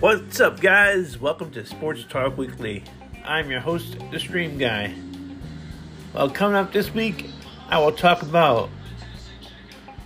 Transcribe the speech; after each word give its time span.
What's 0.00 0.40
up, 0.40 0.58
guys? 0.58 1.20
Welcome 1.20 1.52
to 1.52 1.64
Sports 1.64 2.04
Talk 2.08 2.36
Weekly. 2.36 2.82
I'm 3.24 3.48
your 3.48 3.60
host, 3.60 3.96
The 4.10 4.18
Stream 4.18 4.58
Guy. 4.58 4.92
Well, 6.12 6.30
coming 6.30 6.56
up 6.56 6.72
this 6.72 6.92
week, 6.92 7.26
I 7.68 7.78
will 7.78 7.92
talk 7.92 8.22
about 8.22 8.70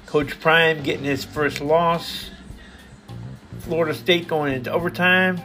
Coach 0.04 0.38
Prime 0.40 0.82
getting 0.82 1.04
his 1.06 1.24
first 1.24 1.62
loss, 1.62 2.28
Florida 3.60 3.94
State 3.94 4.28
going 4.28 4.52
into 4.52 4.70
overtime, 4.70 5.40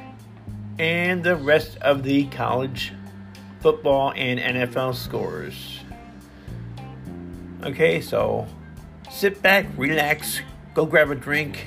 and 0.77 1.23
the 1.23 1.37
rest 1.37 1.77
of 1.77 2.03
the 2.03 2.25
college 2.25 2.91
football 3.61 4.11
and 4.13 4.41
NFL 4.41 4.95
scores. 4.95 5.79
Okay, 7.63 8.01
so 8.01 8.45
sit 9.09 9.41
back, 9.41 9.65
relax, 9.77 10.41
go 10.73 10.85
grab 10.85 11.11
a 11.11 11.15
drink 11.15 11.65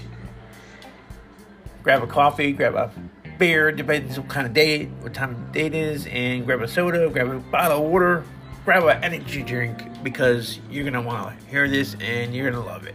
grab 1.83 2.03
a 2.03 2.07
coffee, 2.07 2.53
grab 2.53 2.75
a 2.75 2.91
beer, 3.39 3.73
depends 3.73 4.17
on 4.17 4.25
what 4.25 4.33
kind 4.33 4.47
of 4.47 4.53
day, 4.53 4.87
what 5.01 5.13
time 5.13 5.31
of 5.31 5.53
day 5.53 5.67
it 5.67 5.75
is, 5.75 6.07
and 6.07 6.47
grab 6.47 6.63
a 6.63 6.69
soda, 6.69 7.09
grab 7.11 7.29
a 7.29 7.39
bottle 7.39 7.85
of 7.85 7.91
water, 7.91 8.25
grab 8.65 8.85
an 8.85 9.03
energy 9.03 9.43
drink 9.43 9.83
because 10.03 10.61
you're 10.71 10.85
gonna 10.85 11.03
want 11.03 11.39
to 11.39 11.47
hear 11.47 11.69
this 11.69 11.97
and 12.01 12.35
you're 12.35 12.51
gonna 12.51 12.65
love 12.65 12.87
it. 12.87 12.95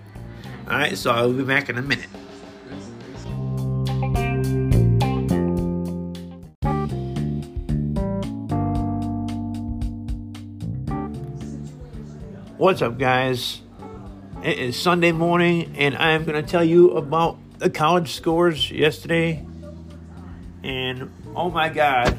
All 0.70 0.78
right, 0.78 0.98
so 0.98 1.12
I'll 1.12 1.34
be 1.34 1.44
back 1.44 1.70
in 1.70 1.78
a 1.78 1.82
minute. 1.82 2.08
What's 12.58 12.82
up, 12.82 12.98
guys? 12.98 13.62
It 14.44 14.60
is 14.60 14.80
Sunday 14.80 15.12
morning, 15.12 15.74
and 15.78 15.98
I 15.98 16.12
am 16.12 16.24
going 16.24 16.42
to 16.42 16.48
tell 16.48 16.64
you 16.64 16.92
about 16.92 17.38
the 17.58 17.72
college 17.72 18.14
scores 18.14 18.70
yesterday, 18.70 19.44
and 20.64 21.12
oh 21.36 21.50
my 21.50 21.70
god, 21.70 22.16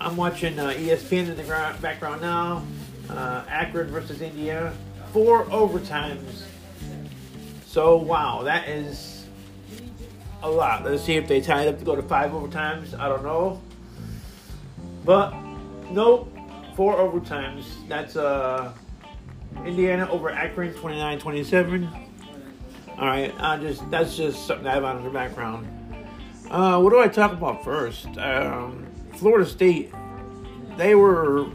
I'm 0.00 0.16
watching 0.16 0.58
uh, 0.58 0.70
ESPN 0.70 1.28
in 1.28 1.36
the 1.36 1.76
background 1.80 2.20
now. 2.20 2.64
Uh, 3.08 3.44
Akron 3.48 3.86
versus 3.90 4.20
Indiana, 4.20 4.74
four 5.12 5.44
overtimes. 5.46 6.42
So 7.64 7.96
wow, 7.96 8.42
that 8.42 8.68
is 8.68 9.24
a 10.42 10.50
lot. 10.50 10.84
Let's 10.84 11.04
see 11.04 11.14
if 11.14 11.28
they 11.28 11.40
tie 11.40 11.62
it 11.62 11.68
up 11.68 11.78
to 11.78 11.84
go 11.84 11.94
to 11.94 12.02
five 12.02 12.32
overtimes. 12.32 12.98
I 12.98 13.08
don't 13.08 13.22
know, 13.22 13.62
but 15.04 15.32
nope, 15.92 16.36
four 16.74 16.96
overtimes. 16.96 17.66
That's 17.88 18.16
uh, 18.16 18.72
Indiana 19.64 20.08
over 20.10 20.30
Akron, 20.30 20.72
29-27. 20.74 22.06
All 22.98 23.06
right, 23.06 23.34
I 23.38 23.58
just 23.58 23.88
that's 23.90 24.16
just 24.16 24.46
something 24.46 24.66
I 24.66 24.74
have 24.74 24.84
on 24.84 25.04
the 25.04 25.10
background. 25.10 25.68
Uh, 26.50 26.80
what 26.80 26.90
do 26.90 27.00
I 27.00 27.08
talk 27.08 27.32
about 27.32 27.62
first? 27.62 28.06
Um, 28.16 28.86
Florida 29.14 29.44
State, 29.44 29.92
they 30.76 30.94
were 30.94 31.46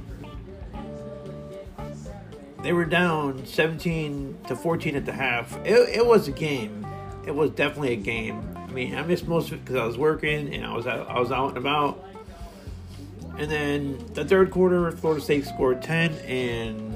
they 2.62 2.74
were 2.74 2.86
down 2.86 3.46
17 3.46 4.38
to 4.48 4.56
14 4.56 4.96
at 4.96 5.06
the 5.06 5.12
half. 5.12 5.58
It, 5.66 5.98
it 5.98 6.06
was 6.06 6.28
a 6.28 6.32
game. 6.32 6.86
It 7.26 7.34
was 7.34 7.52
definitely 7.52 7.94
a 7.94 7.98
game. 7.98 8.56
I 8.56 8.72
mean, 8.72 8.96
I 8.96 9.02
missed 9.02 9.28
most 9.28 9.48
of 9.48 9.54
it 9.54 9.66
because 9.66 9.78
I 9.78 9.86
was 9.86 9.98
working 9.98 10.54
and 10.54 10.66
I 10.66 10.74
was 10.74 10.86
out, 10.86 11.10
I 11.10 11.20
was 11.20 11.32
out 11.32 11.50
and 11.50 11.58
about. 11.58 12.04
And 13.38 13.50
then 13.50 14.06
the 14.14 14.26
third 14.26 14.52
quarter, 14.52 14.92
Florida 14.92 15.22
State 15.22 15.46
scored 15.46 15.82
10 15.82 16.14
and 16.20 16.91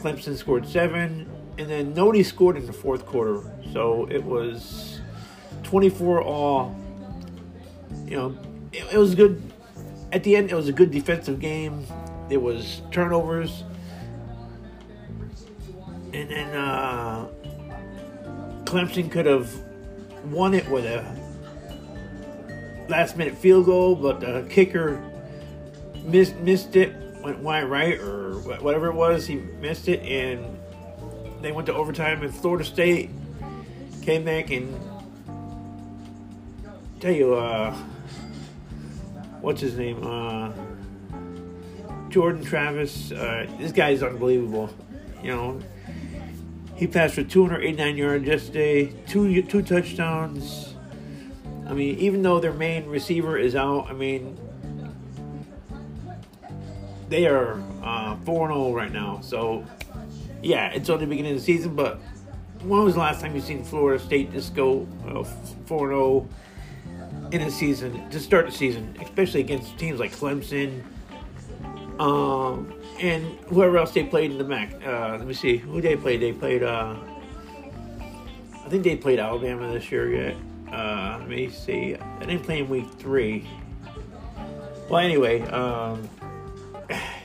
Clemson 0.00 0.36
scored 0.36 0.66
7 0.66 1.28
and 1.58 1.68
then 1.68 1.92
nobody 1.92 2.22
scored 2.22 2.56
in 2.56 2.66
the 2.66 2.72
fourth 2.72 3.04
quarter. 3.04 3.42
So 3.72 4.06
it 4.10 4.24
was 4.24 5.00
24 5.62 6.22
all. 6.22 6.74
You 8.06 8.16
know, 8.16 8.38
it, 8.72 8.94
it 8.94 8.98
was 8.98 9.14
good. 9.14 9.42
At 10.10 10.24
the 10.24 10.36
end, 10.36 10.50
it 10.50 10.54
was 10.54 10.68
a 10.68 10.72
good 10.72 10.90
defensive 10.90 11.38
game. 11.38 11.86
It 12.30 12.40
was 12.40 12.80
turnovers, 12.90 13.64
and 16.12 16.30
then 16.30 16.56
uh, 16.56 17.28
Clemson 18.64 19.10
could 19.10 19.26
have 19.26 19.52
won 20.26 20.54
it 20.54 20.68
with 20.70 20.84
a 20.86 21.04
last 22.88 23.16
minute 23.16 23.36
field 23.36 23.66
goal, 23.66 23.96
but 23.96 24.20
the 24.20 24.46
kicker 24.48 25.02
missed 26.04 26.36
missed 26.36 26.76
it, 26.76 26.94
went 27.22 27.38
wide 27.38 27.64
right 27.64 27.98
or 27.98 28.38
whatever 28.38 28.86
it 28.86 28.94
was. 28.94 29.26
He 29.26 29.36
missed 29.36 29.88
it, 29.88 30.00
and 30.00 30.58
they 31.40 31.52
went 31.52 31.66
to 31.66 31.74
overtime, 31.74 32.22
and 32.22 32.34
Florida 32.34 32.64
State 32.64 33.10
came 34.02 34.24
back 34.24 34.50
and 34.50 34.78
tell 37.00 37.12
you, 37.12 37.34
uh, 37.34 37.74
what's 39.40 39.60
his 39.60 39.76
name? 39.76 40.00
Uh, 40.06 40.52
Jordan 42.08 42.44
Travis. 42.44 43.12
Uh, 43.12 43.46
this 43.58 43.72
guy 43.72 43.90
is 43.90 44.02
unbelievable. 44.02 44.70
You 45.22 45.30
know, 45.30 45.60
he 46.74 46.86
passed 46.86 47.14
for 47.14 47.22
289 47.22 47.96
yards 47.96 48.26
yesterday, 48.26 48.86
two 49.06 49.42
two 49.42 49.62
touchdowns. 49.62 50.74
I 51.66 51.72
mean, 51.72 51.98
even 51.98 52.22
though 52.22 52.40
their 52.40 52.52
main 52.52 52.86
receiver 52.86 53.38
is 53.38 53.54
out, 53.54 53.88
I 53.88 53.92
mean, 53.92 54.36
they 57.10 57.26
are 57.26 57.62
uh, 57.82 58.16
4 58.24 58.48
0 58.48 58.72
right 58.72 58.92
now. 58.92 59.20
So 59.20 59.64
yeah, 60.42 60.72
it's 60.72 60.88
only 60.88 61.04
the 61.04 61.10
beginning 61.10 61.32
of 61.32 61.38
the 61.38 61.44
season, 61.44 61.76
but 61.76 62.00
when 62.62 62.82
was 62.84 62.94
the 62.94 63.00
last 63.00 63.20
time 63.20 63.34
you 63.34 63.40
seen 63.42 63.62
Florida 63.62 64.02
State 64.02 64.32
just 64.32 64.54
go 64.54 64.88
uh, 65.06 65.24
4 65.66 65.88
0 65.88 66.28
in 67.32 67.42
a 67.42 67.50
season 67.50 68.08
to 68.10 68.18
start 68.18 68.46
the 68.46 68.52
season, 68.52 68.96
especially 69.02 69.40
against 69.40 69.78
teams 69.78 70.00
like 70.00 70.12
Clemson 70.12 70.82
um, 72.00 72.72
and 72.98 73.24
whoever 73.48 73.76
else 73.76 73.92
they 73.92 74.04
played 74.04 74.30
in 74.30 74.38
the 74.38 74.44
MAC? 74.44 74.74
Uh, 74.84 75.16
let 75.18 75.26
me 75.26 75.34
see 75.34 75.58
who 75.58 75.82
they 75.82 75.96
played. 75.96 76.20
They 76.20 76.32
played. 76.32 76.62
Uh, 76.62 76.96
I 78.54 78.68
think 78.70 78.84
they 78.84 78.96
played 78.96 79.18
Alabama 79.18 79.70
this 79.70 79.92
year 79.92 80.10
yet. 80.10 80.36
Uh, 80.72 81.18
let 81.18 81.28
me 81.28 81.50
see. 81.50 81.96
I 81.96 82.20
didn't 82.20 82.42
play 82.44 82.60
in 82.60 82.70
week 82.70 82.86
three. 82.98 83.46
Well, 84.88 85.00
anyway, 85.00 85.42
um, 85.42 86.08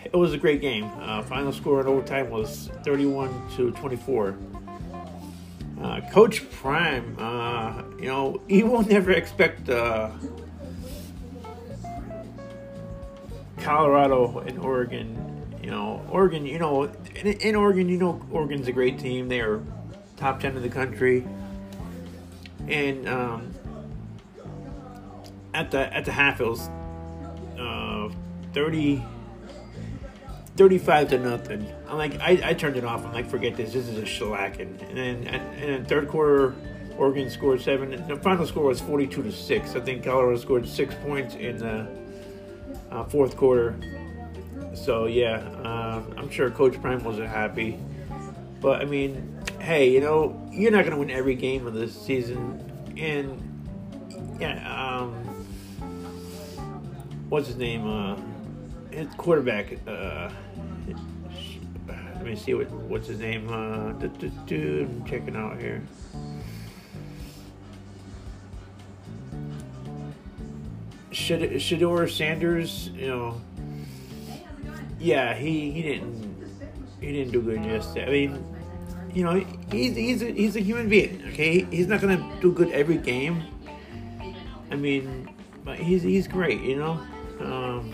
it 0.05 0.15
was 0.15 0.33
a 0.33 0.37
great 0.37 0.61
game. 0.61 0.89
Uh, 0.99 1.21
final 1.23 1.51
score 1.51 1.81
in 1.81 1.87
overtime 1.87 2.29
was 2.29 2.69
31 2.83 3.49
to 3.55 3.71
24. 3.71 4.35
Uh, 5.81 6.01
Coach 6.11 6.49
Prime, 6.51 7.15
uh, 7.19 7.83
you 7.99 8.07
know, 8.07 8.41
he 8.47 8.63
will 8.63 8.81
never 8.83 9.11
expect 9.11 9.69
uh, 9.69 10.09
Colorado 13.59 14.39
and 14.39 14.57
Oregon. 14.59 15.21
You 15.61 15.71
know, 15.71 16.05
Oregon, 16.09 16.45
you 16.45 16.59
know, 16.59 16.83
in, 17.15 17.27
in, 17.27 17.55
Oregon, 17.55 17.89
you 17.89 17.97
know, 17.97 18.21
Oregon's 18.31 18.67
a 18.67 18.71
great 18.71 18.99
team. 18.99 19.27
They 19.27 19.41
are 19.41 19.61
top 20.17 20.39
10 20.39 20.55
in 20.55 20.61
the 20.61 20.69
country. 20.69 21.27
And 22.67 23.09
um, 23.09 23.53
at 25.53 25.71
the 25.71 25.93
at 25.93 26.05
the 26.05 26.11
half, 26.11 26.41
it 26.41 26.47
was 26.47 26.69
uh, 27.59 28.09
30 28.53 29.03
35 30.55 31.09
to 31.09 31.19
nothing. 31.19 31.73
I'm 31.88 31.97
like, 31.97 32.19
I, 32.19 32.39
I 32.43 32.53
turned 32.53 32.77
it 32.77 32.85
off. 32.85 33.05
I'm 33.05 33.13
like, 33.13 33.29
forget 33.29 33.55
this. 33.55 33.73
This 33.73 33.88
is 33.88 33.97
a 33.97 34.03
shellacking. 34.03 34.81
And 34.89 34.97
then, 34.97 35.27
and, 35.27 35.61
then 35.61 35.85
third 35.85 36.07
quarter, 36.07 36.55
Oregon 36.97 37.29
scored 37.29 37.61
seven. 37.61 38.07
The 38.07 38.16
final 38.17 38.45
score 38.45 38.63
was 38.66 38.79
42 38.79 39.23
to 39.23 39.31
six. 39.31 39.75
I 39.75 39.81
think 39.81 40.03
Colorado 40.03 40.38
scored 40.38 40.67
six 40.67 40.95
points 40.95 41.35
in 41.35 41.57
the 41.57 41.88
uh, 42.89 43.03
fourth 43.05 43.35
quarter. 43.35 43.75
So 44.73 45.05
yeah, 45.05 45.39
uh, 45.63 46.03
I'm 46.17 46.29
sure 46.29 46.49
Coach 46.49 46.81
Prime 46.81 47.03
wasn't 47.03 47.28
happy. 47.28 47.78
But 48.61 48.81
I 48.81 48.85
mean, 48.85 49.37
hey, 49.59 49.90
you 49.90 49.99
know, 49.99 50.49
you're 50.52 50.72
not 50.72 50.85
going 50.85 50.93
to 50.93 50.99
win 50.99 51.11
every 51.11 51.35
game 51.35 51.67
of 51.67 51.73
this 51.73 51.93
season. 51.99 52.61
And 52.97 54.37
yeah, 54.40 54.99
um, 54.99 55.13
what's 57.29 57.47
his 57.47 57.57
name? 57.57 57.85
Uh, 57.85 58.16
quarterback. 59.17 59.77
Uh, 59.87 60.29
let 61.87 62.23
me 62.23 62.35
see 62.35 62.53
what 62.53 62.69
what's 62.71 63.07
his 63.07 63.19
name. 63.19 63.47
Uh, 63.49 63.93
I'm 63.93 65.05
checking 65.05 65.35
out 65.35 65.59
here. 65.59 65.83
Shedeur 71.11 72.11
Sanders, 72.11 72.89
you 72.89 73.07
know, 73.07 73.41
yeah, 74.99 75.33
he, 75.33 75.71
he 75.71 75.81
didn't 75.81 76.35
he 76.99 77.11
didn't 77.11 77.31
do 77.31 77.41
good 77.41 77.63
yesterday. 77.63 78.05
I 78.05 78.09
mean, 78.09 78.55
you 79.13 79.23
know, 79.23 79.45
he's 79.71 79.95
he's 79.95 80.21
a, 80.21 80.31
he's 80.31 80.55
a 80.55 80.61
human 80.61 80.89
being. 80.89 81.23
Okay, 81.29 81.63
he's 81.65 81.87
not 81.87 82.01
gonna 82.01 82.37
do 82.41 82.51
good 82.51 82.71
every 82.71 82.97
game. 82.97 83.43
I 84.71 84.75
mean, 84.75 85.29
but 85.63 85.77
he's 85.77 86.01
he's 86.01 86.27
great. 86.27 86.61
You 86.61 86.77
know, 86.77 86.99
um, 87.39 87.93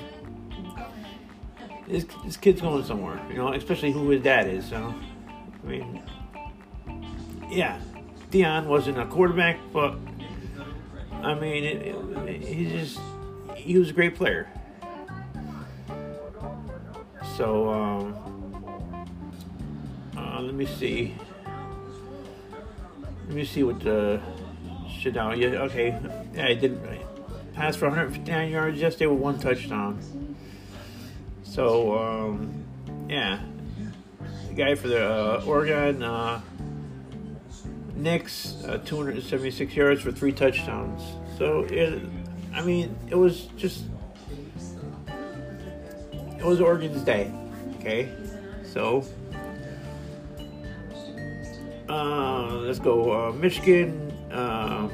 this, 1.91 2.05
this 2.23 2.37
kid's 2.37 2.61
going 2.61 2.83
somewhere, 2.85 3.21
you 3.29 3.35
know, 3.35 3.51
especially 3.53 3.91
who 3.91 4.09
his 4.09 4.23
dad 4.23 4.47
is. 4.47 4.65
So, 4.65 4.95
I 5.63 5.67
mean, 5.67 6.01
yeah, 7.49 7.79
Deion 8.31 8.65
wasn't 8.65 8.97
a 8.97 9.05
quarterback, 9.05 9.59
but 9.73 9.95
I 11.21 11.35
mean, 11.35 11.63
it, 11.63 11.95
it, 12.27 12.43
he 12.43 12.65
just 12.69 12.99
he 13.55 13.77
was 13.77 13.89
a 13.89 13.93
great 13.93 14.15
player. 14.15 14.49
So, 17.35 17.69
um, 17.69 19.05
uh, 20.17 20.41
let 20.41 20.53
me 20.53 20.65
see. 20.65 21.15
Let 23.27 23.35
me 23.35 23.45
see 23.45 23.63
what 23.63 23.79
the 23.81 24.21
shit 24.89 25.13
down. 25.13 25.39
Yeah, 25.39 25.49
okay. 25.63 25.99
Yeah, 26.33 26.47
I 26.47 26.53
did 26.53 26.79
pass 27.53 27.75
for 27.75 27.87
159 27.87 28.49
yards 28.49 28.79
yesterday 28.79 29.07
with 29.07 29.19
one 29.19 29.39
touchdown. 29.39 29.99
So, 31.51 31.99
um, 31.99 32.63
yeah. 33.09 33.41
The 34.47 34.53
guy 34.53 34.73
for 34.75 34.87
the 34.87 35.05
uh, 35.05 35.43
Oregon, 35.45 36.01
uh, 36.01 36.39
Nix, 37.93 38.63
uh, 38.63 38.77
276 38.85 39.75
yards 39.75 40.01
for 40.01 40.13
three 40.13 40.31
touchdowns. 40.31 41.01
So, 41.37 41.65
it, 41.65 42.01
I 42.53 42.61
mean, 42.61 42.95
it 43.09 43.15
was 43.15 43.49
just. 43.57 43.83
It 46.37 46.45
was 46.45 46.61
Oregon's 46.61 47.03
day. 47.03 47.33
Okay? 47.79 48.09
So, 48.63 49.03
uh, 51.89 52.45
let's 52.59 52.79
go. 52.79 53.27
Uh, 53.27 53.31
Michigan, 53.33 54.09
uh, 54.31 54.87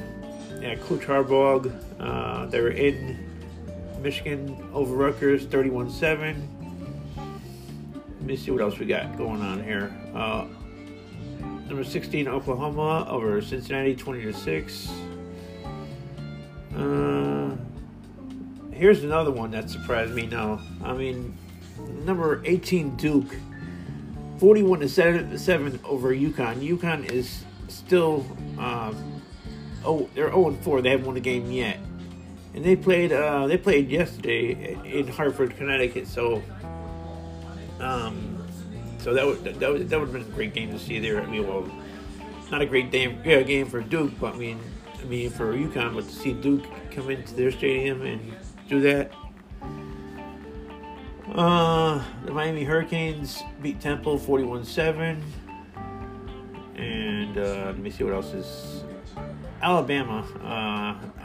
yeah, 0.60 0.74
Coach 0.74 1.02
Harbaugh, 1.02 1.72
uh, 2.00 2.46
they 2.46 2.60
were 2.60 2.70
in 2.70 3.27
Michigan 4.00 4.68
over 4.72 4.94
Rutgers 4.94 5.44
31 5.46 5.90
7. 5.90 7.14
Let 7.16 8.22
me 8.22 8.36
see 8.36 8.50
what 8.50 8.60
else 8.60 8.78
we 8.78 8.86
got 8.86 9.16
going 9.16 9.40
on 9.40 9.62
here. 9.62 9.92
Uh, 10.14 10.46
number 11.66 11.84
16, 11.84 12.28
Oklahoma 12.28 13.06
over 13.08 13.40
Cincinnati 13.40 13.94
20 13.94 14.22
to 14.22 14.32
6. 14.32 14.90
Uh, 16.76 17.56
here's 18.72 19.04
another 19.04 19.30
one 19.30 19.50
that 19.50 19.70
surprised 19.70 20.14
me 20.14 20.26
now. 20.26 20.60
I 20.84 20.92
mean, 20.92 21.36
number 22.04 22.42
18, 22.44 22.96
Duke 22.96 23.34
41 24.38 24.80
to 24.80 24.88
7 24.88 25.80
over 25.84 26.14
UConn. 26.14 26.60
UConn 26.60 27.10
is 27.10 27.44
still 27.68 28.24
um, 28.58 29.22
oh 29.84 30.08
they're 30.14 30.30
0 30.30 30.56
4. 30.62 30.82
They 30.82 30.90
haven't 30.90 31.06
won 31.06 31.16
a 31.16 31.20
game 31.20 31.50
yet, 31.50 31.78
and 32.58 32.66
they 32.66 32.74
played 32.74 33.12
uh, 33.12 33.46
they 33.46 33.56
played 33.56 33.88
yesterday 33.88 34.76
in 34.84 35.06
Hartford, 35.06 35.56
Connecticut. 35.56 36.08
So 36.08 36.42
um, 37.78 38.44
so 38.98 39.14
that 39.14 39.24
would 39.24 39.44
that 39.44 39.70
would 39.70 39.88
that 39.88 40.00
would 40.00 40.08
have 40.08 40.12
been 40.12 40.22
a 40.22 40.34
great 40.34 40.54
game 40.54 40.72
to 40.72 40.78
see 40.78 40.98
there. 40.98 41.22
I 41.22 41.26
mean, 41.26 41.46
well, 41.46 41.70
not 42.50 42.60
a 42.60 42.66
great 42.66 42.90
game 42.90 43.22
yeah, 43.24 43.42
game 43.42 43.68
for 43.68 43.80
Duke, 43.80 44.10
but 44.18 44.34
I 44.34 44.38
mean 44.38 44.58
I 45.00 45.04
mean 45.04 45.30
for 45.30 45.54
UConn, 45.54 45.94
but 45.94 46.08
to 46.08 46.10
see 46.10 46.32
Duke 46.32 46.64
come 46.90 47.10
into 47.10 47.32
their 47.34 47.52
stadium 47.52 48.02
and 48.02 48.34
do 48.68 48.80
that. 48.80 49.12
Uh, 51.32 52.02
the 52.24 52.32
Miami 52.32 52.64
Hurricanes 52.64 53.44
beat 53.62 53.80
Temple 53.80 54.18
41 54.18 54.64
7. 54.64 55.22
And 56.74 57.38
uh, 57.38 57.66
let 57.66 57.78
me 57.78 57.90
see 57.90 58.02
what 58.02 58.14
else 58.14 58.32
is. 58.32 58.77
Alabama, 59.60 60.24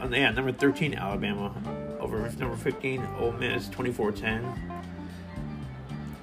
uh, 0.00 0.08
yeah, 0.08 0.30
number 0.30 0.52
13, 0.52 0.94
Alabama, 0.94 1.54
over 2.00 2.18
number 2.38 2.56
15, 2.56 3.06
Ole 3.18 3.32
Miss 3.32 3.68
24 3.68 4.12
10. 4.12 4.44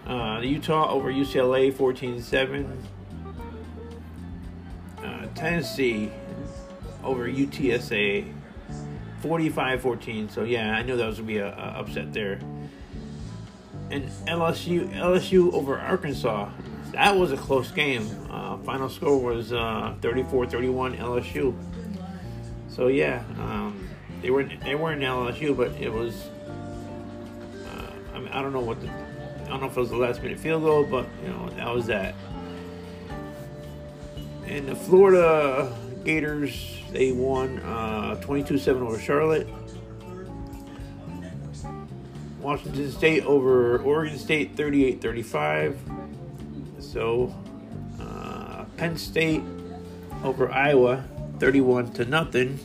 Uh, 0.08 0.42
Utah 0.44 0.90
over 0.90 1.12
UCLA 1.12 1.74
14 1.74 2.22
7. 2.22 2.88
Uh, 5.02 5.26
Tennessee 5.36 6.12
over 7.04 7.28
UTSA 7.28 8.32
45 9.22 9.82
14. 9.82 10.30
So, 10.30 10.44
yeah, 10.44 10.76
I 10.76 10.84
knew 10.84 10.98
that 10.98 11.06
was 11.06 11.18
going 11.18 11.28
to 11.28 11.34
be 11.34 11.40
a, 11.40 11.48
a 11.48 11.80
upset 11.80 12.14
there 12.14 12.40
and 13.92 14.10
LSU 14.28 14.90
LSU 14.94 15.54
over 15.54 15.78
Arkansas. 15.78 16.50
That 16.94 17.16
was 17.16 17.32
a 17.32 17.38
close 17.38 17.72
game. 17.72 18.08
Uh, 18.30 18.58
final 18.60 18.90
score 18.90 19.18
was 19.18 19.54
uh, 19.54 19.96
34-31 20.02 20.98
LSU. 20.98 21.54
So 22.72 22.88
yeah, 22.88 23.24
um, 23.38 23.90
they 24.22 24.30
were 24.30 24.44
they 24.44 24.76
were 24.76 24.94
in 24.94 25.00
LSU, 25.00 25.56
but 25.56 25.72
it 25.74 25.92
was. 25.92 26.30
Uh, 27.68 27.92
I 28.14 28.20
mean, 28.20 28.30
I 28.30 28.42
don't 28.42 28.54
know 28.54 28.62
what 28.62 28.80
the, 28.80 28.88
I 28.88 29.50
don't 29.50 29.60
know 29.60 29.68
if 29.68 29.76
it 29.76 29.80
was 29.80 29.90
the 29.90 29.98
last 29.98 30.24
minute 30.24 30.40
field 30.40 30.64
goal, 30.64 30.86
but 30.86 31.06
you 31.22 31.30
know 31.30 31.50
that 31.50 31.74
was 31.74 31.86
that. 31.88 32.16
And 34.48 34.68
the 34.70 34.76
Florida 34.76 35.76
Gators 36.06 36.78
they 36.92 37.12
won 37.12 37.60
22-7 37.60 38.68
uh, 38.68 38.72
over 38.86 39.00
Charlotte. 39.00 39.48
Washington 42.40 42.92
State 42.92 43.24
over 43.26 43.80
Oregon 43.80 44.18
State 44.18 44.56
38 44.56 45.02
35. 45.02 45.80
So, 46.80 47.34
uh, 48.00 48.66
Penn 48.78 48.98
State 48.98 49.44
over 50.24 50.52
Iowa 50.52 51.04
31 51.42 51.92
to 51.94 52.06
nothing. 52.06 52.60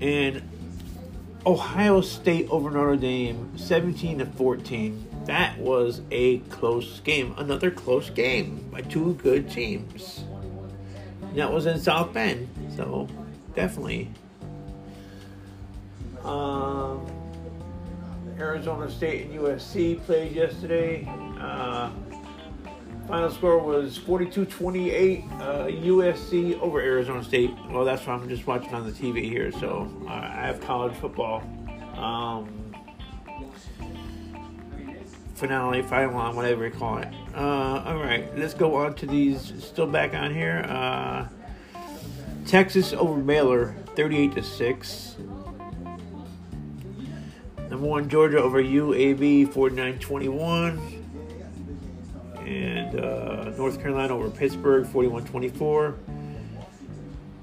And 0.00 0.40
Ohio 1.44 2.00
State 2.00 2.48
over 2.48 2.70
Notre 2.70 2.94
Dame 2.94 3.58
17 3.58 4.18
to 4.20 4.26
14. 4.26 5.24
That 5.24 5.58
was 5.58 6.02
a 6.12 6.38
close 6.38 7.00
game. 7.00 7.34
Another 7.38 7.72
close 7.72 8.08
game 8.10 8.68
by 8.70 8.82
two 8.82 9.14
good 9.14 9.50
teams. 9.50 10.22
And 11.22 11.36
that 11.38 11.52
was 11.52 11.66
in 11.66 11.80
South 11.80 12.12
Bend. 12.12 12.48
So, 12.76 13.08
definitely. 13.56 14.08
Um, 16.22 17.04
Arizona 18.38 18.88
State 18.88 19.26
and 19.26 19.40
USC 19.40 20.04
played 20.04 20.36
yesterday. 20.36 21.04
Uh, 21.40 21.90
final 23.06 23.30
score 23.30 23.58
was 23.58 23.98
42-28 23.98 25.40
uh, 25.40 25.66
USC 25.66 26.58
over 26.60 26.80
Arizona 26.80 27.22
State. 27.22 27.54
Well, 27.70 27.84
that's 27.84 28.06
why 28.06 28.14
I'm 28.14 28.28
just 28.28 28.46
watching 28.46 28.74
on 28.74 28.84
the 28.84 28.92
TV 28.92 29.22
here. 29.24 29.52
So 29.52 29.90
uh, 30.06 30.10
I 30.10 30.46
have 30.46 30.60
college 30.60 30.94
football 30.96 31.42
um, 31.96 32.74
finale, 35.34 35.82
final, 35.82 36.16
on, 36.16 36.34
whatever 36.36 36.66
you 36.66 36.72
call 36.72 36.98
it. 36.98 37.08
Uh, 37.34 37.82
all 37.86 37.98
right, 37.98 38.36
let's 38.36 38.54
go 38.54 38.74
on 38.74 38.94
to 38.94 39.06
these. 39.06 39.52
Still 39.64 39.86
back 39.86 40.14
on 40.14 40.34
here. 40.34 40.64
Uh, 40.68 41.28
Texas 42.46 42.92
over 42.92 43.20
Baylor, 43.20 43.74
38 43.94 44.34
to 44.34 44.42
six. 44.42 45.16
Number 47.68 47.86
one, 47.86 48.08
Georgia 48.08 48.40
over 48.40 48.62
UAB, 48.62 49.48
49-21. 49.48 50.95
And 52.46 53.00
uh, 53.00 53.50
North 53.56 53.80
Carolina 53.80 54.14
over 54.14 54.30
Pittsburgh, 54.30 54.86
41-24. 54.86 55.96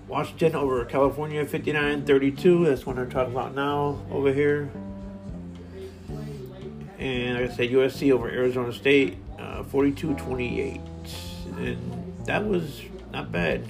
Washington 0.07 0.55
over 0.55 0.85
California, 0.85 1.45
59-32. 1.45 2.65
That's 2.65 2.85
what 2.85 2.95
they're 2.95 3.05
talking 3.05 3.33
about 3.33 3.53
now 3.53 3.99
over 4.09 4.31
here. 4.31 4.71
And 6.99 7.41
like 7.41 7.51
I 7.51 7.53
said, 7.53 7.69
USC 7.71 8.13
over 8.13 8.29
Arizona 8.29 8.71
State, 8.71 9.17
uh, 9.37 9.63
42-28. 9.63 10.79
And 11.57 12.25
that 12.25 12.45
was 12.45 12.81
not 13.11 13.29
bad. 13.29 13.67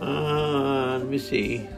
Uh, 0.00 0.96
let 0.98 1.08
me 1.08 1.18
see. 1.18 1.68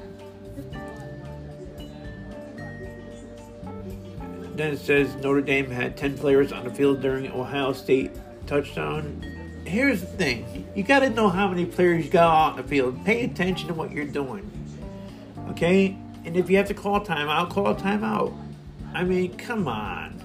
Then 4.55 4.73
it 4.73 4.79
says 4.79 5.15
Notre 5.17 5.41
Dame 5.41 5.71
had 5.71 5.97
10 5.97 6.17
players 6.17 6.53
on 6.53 6.65
the 6.65 6.71
field 6.71 7.01
during 7.01 7.31
Ohio 7.33 7.73
State 7.73 8.13
touchdown. 8.47 9.23
Here's 9.67 10.01
the 10.01 10.07
thing 10.07 10.67
you 10.75 10.83
got 10.83 11.01
to 11.01 11.11
know 11.11 11.29
how 11.29 11.49
many 11.49 11.67
players 11.67 12.05
you 12.05 12.11
got 12.11 12.53
on 12.53 12.57
the 12.57 12.63
field. 12.63 13.05
Pay 13.05 13.25
attention 13.25 13.69
to 13.69 13.75
what 13.75 13.91
you're 13.91 14.05
doing. 14.05 14.49
Okay? 15.51 15.97
And 16.25 16.37
if 16.37 16.49
you 16.49 16.57
have 16.57 16.69
to 16.69 16.75
call 16.75 17.05
timeout, 17.05 17.51
call 17.51 17.75
timeout. 17.75 18.37
I 18.95 19.03
mean, 19.03 19.37
come 19.37 19.67
on. 19.67 20.25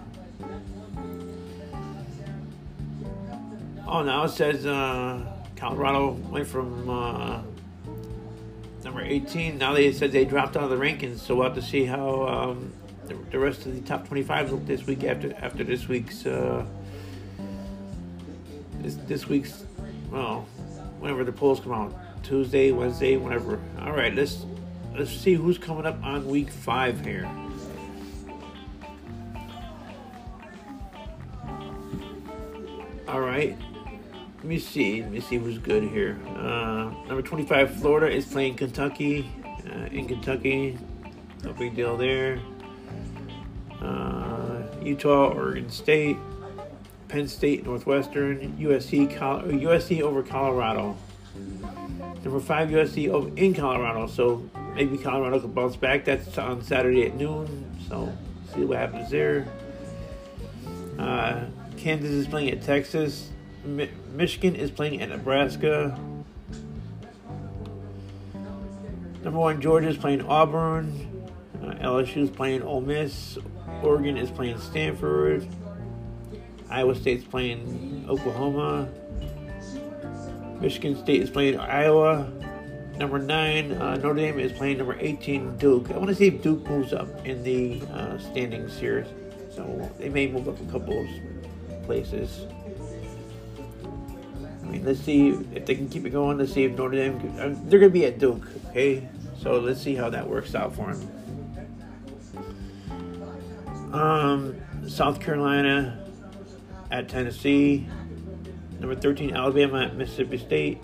Oh, 3.88 4.04
now 4.04 4.26
it 4.26 4.30
says 4.30 4.68
uh, 4.68 5.26
Colorado 5.56 6.12
went 6.30 6.48
from 6.48 6.88
uh, 6.88 7.42
number 8.84 9.02
18. 9.02 9.58
Now 9.58 9.74
they 9.74 9.92
said 9.92 10.12
they 10.12 10.26
dropped 10.26 10.56
out 10.56 10.64
of 10.64 10.70
the 10.70 10.76
rankings, 10.76 11.18
so 11.18 11.36
we'll 11.36 11.46
have 11.46 11.56
to 11.56 11.62
see 11.62 11.86
how 11.86 12.28
um, 12.28 12.72
the, 13.10 13.16
the 13.32 13.40
rest 13.40 13.66
of 13.66 13.76
the 13.76 13.82
top 13.82 14.08
25s 14.08 14.52
look 14.52 14.66
this 14.66 14.86
week 14.86 15.04
after 15.04 15.34
after 15.42 15.64
this 15.64 15.88
week's 15.88 16.26
uh, 16.26 16.66
this 18.82 18.96
this 19.08 19.28
week's 19.28 19.66
well 20.12 20.48
whenever 21.00 21.24
the 21.24 21.32
polls 21.32 21.60
come 21.60 21.74
out 21.74 22.24
Tuesday 22.24 22.72
Wednesday 22.72 23.18
whenever. 23.18 23.60
All 23.82 23.92
right 23.92 24.14
let's 24.14 24.46
let's 24.96 25.12
see 25.12 25.34
who's 25.34 25.58
coming 25.58 25.86
up 25.86 26.02
on 26.04 26.28
week 26.28 26.50
five 26.52 27.04
here. 27.04 27.30
All 33.08 33.22
right 33.22 33.58
let 34.38 34.46
me 34.46 34.60
see 34.60 35.02
let 35.02 35.12
me 35.12 35.20
see 35.20 35.38
who's 35.38 35.58
good 35.58 35.84
here. 35.84 36.20
Uh, 36.28 36.92
number 37.08 37.24
25 37.24 37.76
Florida 37.82 38.10
is 38.10 38.26
playing 38.26 38.56
Kentucky. 38.56 39.30
Uh, 39.70 39.86
in 39.92 40.08
Kentucky 40.08 40.78
no 41.44 41.54
big 41.54 41.76
deal 41.76 41.98
there. 41.98 42.40
Uh, 43.82 44.62
Utah, 44.82 45.30
Oregon 45.30 45.70
State, 45.70 46.18
Penn 47.08 47.28
State, 47.28 47.66
Northwestern, 47.66 48.58
USC, 48.58 49.16
Col- 49.18 49.42
USC 49.44 50.02
over 50.02 50.22
Colorado. 50.22 50.98
Number 52.24 52.40
five, 52.40 52.70
USC 52.70 53.10
over 53.10 53.30
in 53.38 53.54
Colorado. 53.54 54.08
So 54.08 54.44
maybe 54.76 54.98
Colorado 54.98 55.40
could 55.40 55.56
bounce 55.56 55.76
back. 55.76 56.06
That's 56.06 56.38
on 56.38 56.62
Saturday 56.62 57.06
at 57.06 57.16
noon. 57.16 57.66
So 57.88 58.12
see 58.54 58.66
what 58.66 58.78
happens 58.78 59.10
there. 59.10 59.48
Uh, 60.98 61.46
Kansas 61.78 62.12
is 62.12 62.28
playing 62.28 62.50
at 62.52 62.62
Texas. 62.62 63.30
Mi- 63.64 63.90
Michigan 64.14 64.56
is 64.56 64.70
playing 64.70 65.02
at 65.02 65.10
Nebraska. 65.10 65.98
Number 69.24 69.40
one, 69.40 69.62
Georgia 69.62 69.88
is 69.88 69.98
playing 69.98 70.22
Auburn. 70.22 71.08
Uh, 71.62 71.74
LSU 71.76 72.18
is 72.24 72.30
playing 72.30 72.62
Ole 72.64 72.82
Miss. 72.82 73.38
Oregon 73.84 74.18
is 74.18 74.30
playing 74.32 74.60
Stanford. 74.60 75.48
Iowa 76.70 76.96
State's 76.96 77.24
playing 77.24 78.06
Oklahoma. 78.08 78.90
Michigan 80.62 80.96
State 80.98 81.22
is 81.22 81.30
playing 81.30 81.58
Iowa. 81.58 82.32
Number 82.98 83.18
nine, 83.18 83.72
uh, 83.74 83.96
Notre 83.96 84.16
Dame 84.16 84.40
is 84.40 84.52
playing 84.52 84.78
number 84.78 84.98
18, 85.00 85.58
Duke. 85.58 85.90
I 85.92 85.98
want 85.98 86.10
to 86.10 86.16
see 86.16 86.28
if 86.28 86.42
Duke 86.42 86.68
moves 86.68 86.92
up 86.92 87.26
in 87.26 87.42
the 87.44 87.82
uh, 87.94 88.18
standings 88.18 88.78
here. 88.78 89.08
So 89.56 89.90
they 89.98 90.10
may 90.10 90.28
move 90.28 90.50
up 90.50 90.60
a 90.60 90.72
couple 90.72 91.00
of 91.00 91.86
places. 91.86 92.46
I 94.62 94.68
mean, 94.68 94.84
let's 94.84 95.00
see 95.00 95.30
if 95.30 95.66
they 95.66 95.76
can 95.76 95.88
keep 95.88 96.06
it 96.06 96.10
going. 96.10 96.38
Let's 96.38 96.54
see 96.54 96.66
if 96.66 96.74
Notre 96.74 96.98
Dame. 96.98 97.16
Uh, 97.40 97.56
they're 97.70 97.80
going 97.80 97.90
to 97.92 98.00
be 98.00 98.06
at 98.06 98.20
Duke, 98.20 98.46
okay? 98.68 99.08
So 99.42 99.60
let's 99.60 99.82
see 99.82 99.96
how 99.96 100.10
that 100.10 100.28
works 100.28 100.54
out 100.54 100.76
for 100.76 100.94
them. 100.94 101.10
Um, 103.92 104.56
South 104.88 105.20
Carolina 105.20 106.06
at 106.92 107.10
Tennessee. 107.10 107.88
Number 108.80 108.96
13, 108.96 109.36
Alabama 109.36 109.84
at 109.84 109.96
Mississippi 109.96 110.38
State. 110.38 110.84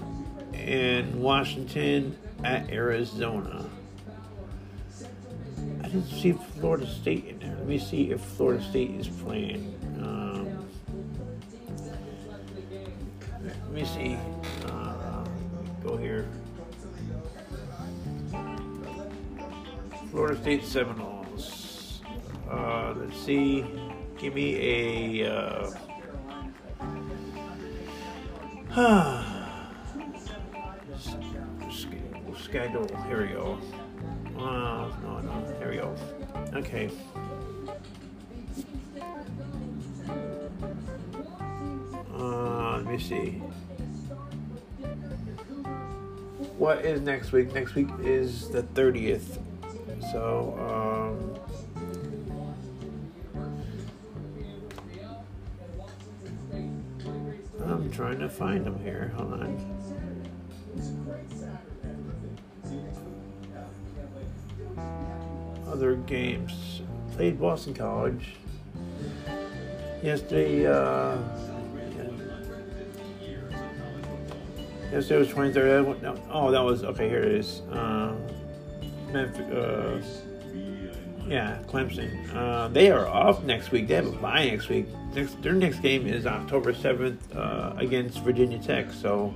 And 0.54 1.22
Washington 1.22 2.18
at 2.44 2.70
Arizona. 2.72 3.70
I 5.82 5.88
didn't 5.88 6.08
see 6.08 6.34
Florida 6.60 6.88
State 6.88 7.26
in 7.26 7.40
there. 7.40 7.56
Let 7.56 7.68
me 7.68 7.78
see 7.78 8.12
if 8.12 8.22
Florida 8.22 8.64
State 8.64 8.92
is 8.92 9.08
playing. 9.08 9.76
Um, 10.00 10.68
let 13.44 13.72
me 13.72 13.86
see. 13.86 14.18
Uh, 14.66 15.26
go 15.84 15.96
here. 15.98 16.28
Florida 20.12 20.42
State 20.42 20.64
Seminoles. 20.64 21.15
Let's 22.96 23.18
see. 23.18 23.66
Give 24.18 24.34
me 24.36 25.22
a. 25.24 25.74
Uh, 28.72 29.22
schedule. 32.46 32.88
Here 33.08 33.22
we 33.22 33.28
go. 33.34 33.58
Uh, 34.38 34.90
no, 35.04 35.20
no. 35.20 35.56
Here 35.60 35.72
we 35.72 35.78
go. 35.78 35.96
Okay. 36.54 36.90
Uh, 42.18 42.78
let 42.78 42.86
me 42.86 43.00
see. 43.00 43.42
What 46.58 46.86
is 46.86 47.02
next 47.02 47.32
week? 47.32 47.54
Next 47.54 47.76
week 47.76 47.90
is 48.02 48.48
the 48.50 48.64
30th. 48.64 49.40
So, 50.12 50.56
um, 50.60 51.25
trying 57.96 58.20
to 58.20 58.28
find 58.28 58.66
them 58.66 58.78
here. 58.84 59.14
Hold 59.16 59.34
on. 59.34 59.56
Other 65.72 65.96
games. 65.96 66.82
Played 67.14 67.40
Boston 67.40 67.74
College. 67.74 68.36
Yesterday, 70.04 70.68
uh, 70.68 71.18
yesterday 74.92 75.20
was 75.20 75.30
23rd. 75.30 76.02
No, 76.02 76.22
oh, 76.30 76.52
that 76.52 76.62
was, 76.62 76.84
okay, 76.84 77.08
here 77.08 77.24
it 77.24 77.32
is. 77.32 77.62
Uh, 77.72 78.14
Memphis, 79.14 79.50
uh, 79.52 80.02
yeah, 81.28 81.60
Clemson. 81.68 82.36
Uh, 82.36 82.68
they 82.68 82.92
are 82.92 83.08
off 83.08 83.44
next 83.44 83.72
week. 83.72 83.88
They 83.88 83.96
have 83.96 84.08
a 84.08 84.12
bye 84.12 84.46
next 84.46 84.68
week. 84.68 84.86
Next, 85.16 85.42
their 85.42 85.54
next 85.54 85.80
game 85.80 86.08
is 86.08 86.26
October 86.26 86.74
seventh 86.74 87.34
uh, 87.34 87.74
against 87.78 88.20
Virginia 88.20 88.60
Tech. 88.60 88.92
So, 88.92 89.34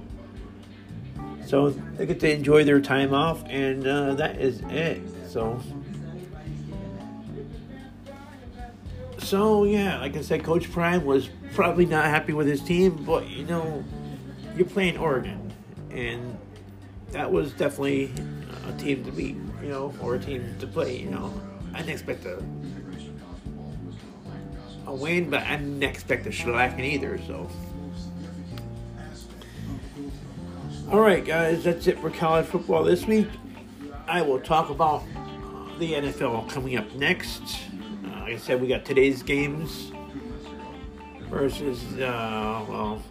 so 1.45 1.69
they 1.69 2.05
get 2.05 2.19
to 2.19 2.31
enjoy 2.31 2.65
their 2.65 2.81
time 2.81 3.13
off, 3.13 3.43
and 3.45 3.87
uh, 3.87 4.15
that 4.15 4.41
is 4.41 4.61
it. 4.67 5.01
So, 5.29 5.61
so 9.19 9.63
yeah, 9.63 10.01
like 10.01 10.17
I 10.17 10.21
said, 10.21 10.43
Coach 10.43 10.69
Prime 10.69 11.05
was 11.05 11.29
probably 11.53 11.85
not 11.85 12.05
happy 12.05 12.33
with 12.33 12.47
his 12.47 12.61
team, 12.61 13.03
but 13.05 13.29
you 13.29 13.45
know, 13.45 13.83
you're 14.57 14.67
playing 14.67 14.97
Oregon, 14.97 15.53
and 15.91 16.37
that 17.11 17.31
was 17.31 17.53
definitely 17.53 18.11
a 18.67 18.73
team 18.73 19.05
to 19.05 19.11
beat, 19.11 19.37
you 19.63 19.69
know, 19.69 19.93
or 20.01 20.15
a 20.15 20.19
team 20.19 20.55
to 20.59 20.67
play, 20.67 20.97
you 20.97 21.09
know. 21.09 21.33
I 21.73 21.77
didn't 21.77 21.91
expect 21.91 22.25
a 22.25 22.43
a 24.89 24.93
win, 24.93 25.29
but 25.29 25.43
I 25.43 25.55
didn't 25.55 25.83
expect 25.83 26.25
a 26.25 26.29
shellacking 26.29 26.83
either. 26.83 27.19
So, 27.27 27.49
all 30.91 30.99
right, 30.99 31.23
guys, 31.23 31.63
that's 31.63 31.87
it 31.87 31.99
for 31.99 32.09
college 32.09 32.47
football 32.47 32.83
this 32.83 33.05
week. 33.05 33.27
I 34.07 34.21
will 34.23 34.39
talk 34.39 34.71
about 34.71 35.03
the 35.77 35.93
NFL 35.93 36.49
coming 36.49 36.77
up 36.77 36.93
next. 36.95 37.41
Uh, 38.05 38.09
like 38.21 38.33
I 38.33 38.37
said, 38.37 38.59
we 38.59 38.67
got 38.67 38.83
today's 38.83 39.21
games 39.21 39.91
versus 41.29 41.81
uh, 41.99 42.65
well, 42.67 43.03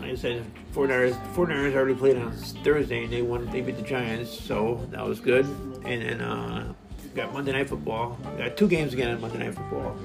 like 0.00 0.12
I 0.12 0.14
said, 0.14 0.44
49ers, 0.74 1.34
49ers 1.34 1.74
already 1.74 1.94
played 1.94 2.16
on 2.16 2.32
Thursday 2.32 3.04
and 3.04 3.12
they 3.12 3.20
won. 3.20 3.44
They 3.50 3.60
beat 3.60 3.76
the 3.76 3.82
Giants, 3.82 4.40
so 4.40 4.86
that 4.90 5.06
was 5.06 5.20
good. 5.20 5.44
And 5.84 6.02
then 6.02 6.20
uh, 6.22 6.72
got 7.14 7.34
Monday 7.34 7.52
Night 7.52 7.68
Football. 7.68 8.18
Got 8.38 8.56
two 8.56 8.68
games 8.68 8.94
again 8.94 9.10
on 9.10 9.20
Monday 9.20 9.38
Night 9.38 9.54
Football. 9.54 9.98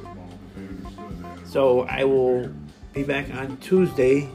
So 1.53 1.81
I 1.81 2.03
will 2.03 2.51
be 2.93 3.03
back 3.03 3.31
on 3.31 3.57
Tuesday 3.57 4.27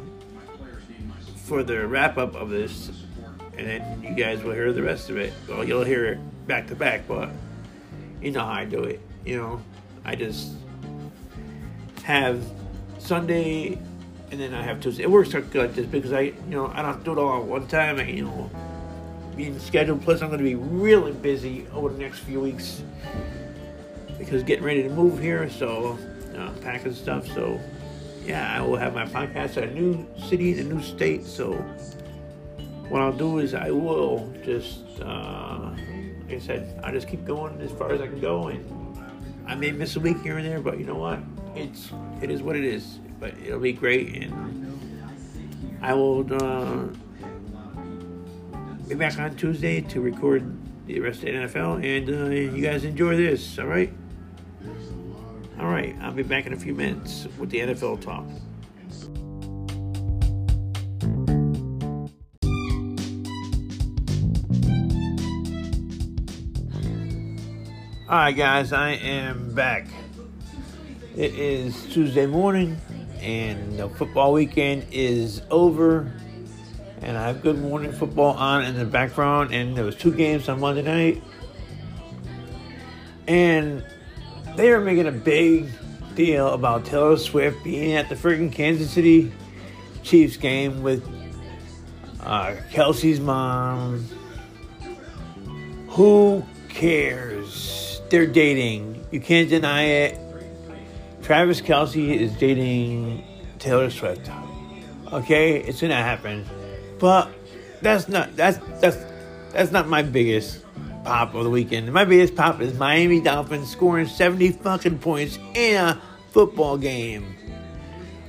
for 1.47 1.65
the 1.65 1.85
wrap 1.85 2.17
up 2.17 2.37
of 2.37 2.49
this, 2.49 2.93
and 3.57 3.67
then 3.67 4.05
you 4.05 4.15
guys 4.15 4.45
will 4.45 4.53
hear 4.53 4.73
the 4.73 4.85
rest 4.85 5.11
of 5.11 5.17
it. 5.17 5.33
Well, 5.49 5.65
you'll 5.65 5.83
hear 5.83 6.05
it 6.07 6.47
back 6.47 6.69
to 6.69 6.77
back, 6.77 7.09
but 7.09 7.31
you 8.23 8.31
know 8.31 8.45
how 8.45 8.53
I 8.53 8.67
do 8.67 8.85
it. 8.85 9.01
You 9.25 9.37
know, 9.37 9.63
I 10.05 10.15
just 10.15 10.53
have 12.05 12.41
Sunday 13.01 13.81
and 14.31 14.39
then 14.39 14.55
I 14.55 14.63
have 14.63 14.81
Tuesday. 14.81 15.03
It 15.03 15.11
works 15.11 15.35
out 15.35 15.51
good 15.51 15.75
this 15.75 15.87
because 15.87 16.13
I, 16.13 16.21
you 16.21 16.35
know, 16.47 16.69
I 16.69 16.83
don't 16.83 17.03
do 17.03 17.11
it 17.15 17.19
all 17.19 17.43
at 17.43 17.49
one 17.49 17.67
time. 17.67 17.99
I, 17.99 18.05
you 18.05 18.27
know, 18.27 18.49
being 19.35 19.59
scheduled. 19.59 20.03
Plus, 20.03 20.23
I'm 20.23 20.29
going 20.29 20.39
to 20.39 20.45
be 20.45 20.55
really 20.55 21.11
busy 21.11 21.67
over 21.73 21.89
the 21.89 21.99
next 21.99 22.21
few 22.21 22.39
weeks 22.39 22.81
because 24.19 24.45
getting 24.45 24.65
ready 24.65 24.85
to 24.85 24.89
move 24.89 25.19
here, 25.19 25.51
so 25.51 25.99
uh, 26.37 26.51
packing 26.61 26.95
stuff. 26.95 27.27
So, 27.29 27.61
yeah, 28.25 28.57
I 28.57 28.61
will 28.61 28.77
have 28.77 28.95
my 28.95 29.07
podcast 29.07 29.57
at 29.57 29.65
a 29.65 29.75
new 29.75 30.07
city, 30.29 30.53
in 30.53 30.59
a 30.61 30.75
new 30.75 30.83
state. 30.83 31.25
So, 31.25 31.55
what 32.89 33.03
I'll 33.03 33.13
do 33.13 33.39
is 33.39 33.55
I 33.55 33.71
will 33.71 34.33
just, 34.45 34.81
uh, 35.03 35.71
like 36.23 36.37
I 36.37 36.39
said, 36.39 36.81
I 36.83 36.91
just 36.91 37.09
keep 37.09 37.25
going 37.25 37.61
as 37.61 37.71
far 37.73 37.93
as 37.93 38.01
I 38.01 38.07
can 38.07 38.21
go, 38.21 38.49
and 38.49 38.65
I 39.47 39.55
may 39.55 39.73
miss 39.73 39.97
a 39.97 40.01
week 40.01 40.21
here 40.23 40.39
and 40.39 40.47
there, 40.47 40.61
but 40.61 40.79
you 40.79 40.85
know 40.85 40.97
what? 40.97 41.21
It's 41.55 41.91
it 42.23 42.31
is 42.31 42.43
what 42.43 42.57
it 42.57 42.65
is. 42.65 42.99
But 43.21 43.35
it'll 43.45 43.59
be 43.59 43.73
great, 43.73 44.15
and 44.15 45.79
I 45.83 45.95
will. 45.95 46.27
Uh, 46.33 46.89
be 48.89 48.95
back 48.95 49.19
on 49.19 49.37
Tuesday 49.37 49.83
to 49.83 50.01
record 50.01 50.57
the 50.87 50.99
rest 51.01 51.19
of 51.19 51.27
the 51.27 51.33
NFL, 51.33 51.85
and 51.85 52.09
uh, 52.09 52.57
you 52.57 52.63
guys 52.63 52.85
enjoy 52.85 53.17
this, 53.17 53.59
all 53.59 53.67
right? 53.67 53.93
All 55.61 55.67
right, 55.67 55.97
I'll 56.01 56.13
be 56.13 56.23
back 56.23 56.47
in 56.47 56.53
a 56.53 56.57
few 56.57 56.73
minutes 56.73 57.27
with 57.37 57.51
the 57.51 57.59
NFL 57.59 58.01
talk. 58.01 58.25
All 68.09 68.17
right, 68.17 68.37
guys, 68.37 68.73
I 68.73 68.91
am 68.93 69.53
back. 69.53 69.89
It 71.17 71.35
is 71.35 71.87
Tuesday 71.93 72.27
morning, 72.27 72.79
and 73.21 73.81
the 73.81 73.89
football 73.89 74.33
weekend 74.33 74.87
is 74.93 75.43
over. 75.51 76.13
And 77.03 77.19
I 77.19 77.27
have 77.27 77.43
Good 77.43 77.59
Morning 77.59 77.93
Football 77.93 78.35
on 78.35 78.65
in 78.65 78.77
the 78.77 78.85
background, 78.85 79.53
and 79.53 79.77
there 79.77 79.85
was 79.85 79.97
two 79.97 80.13
games 80.13 80.49
on 80.49 80.61
Monday 80.61 80.83
night, 80.83 81.23
and 83.27 83.85
they 84.59 84.73
are 84.73 84.81
making 84.81 85.07
a 85.07 85.13
big 85.13 85.69
deal 86.17 86.49
about 86.49 86.85
Taylor 86.85 87.17
Swift 87.17 87.63
being 87.63 87.93
at 87.93 88.09
the 88.09 88.17
freaking 88.17 88.51
Kansas 88.51 88.91
City 88.91 89.33
Chiefs 90.03 90.37
game 90.37 90.83
with 90.83 91.09
uh, 92.21 92.57
Kelce's 92.73 93.21
mom. 93.21 94.05
Who 95.91 96.45
cares? 96.69 98.01
They're 98.11 98.27
dating. 98.27 99.07
You 99.13 99.21
can't 99.21 99.49
deny 99.49 99.85
it. 99.85 100.19
Travis 101.23 101.61
Kelce 101.61 102.19
is 102.19 102.33
dating 102.33 103.23
Taylor 103.61 103.91
Swift. 103.91 104.29
Okay, 105.13 105.61
it's 105.61 105.81
gonna 105.81 105.95
happen. 105.95 106.45
But 106.99 107.31
that's 107.81 108.09
not 108.09 108.35
that's 108.35 108.59
that's 108.81 108.97
that's 109.53 109.71
not 109.71 109.87
my 109.87 110.03
biggest 110.03 110.65
pop 111.09 111.35
of 111.35 111.43
the 111.43 111.49
weekend. 111.49 111.91
My 111.91 112.05
biggest 112.05 112.37
pop 112.37 112.61
is 112.61 112.79
Miami 112.79 113.23
Dolphins 113.23 113.71
scoring 113.71 114.07
70 114.07 114.53
fucking 114.53 114.99
points 114.99 115.39
in 115.55 115.77
a 115.77 115.99
football 116.33 116.77
game. 116.77 117.35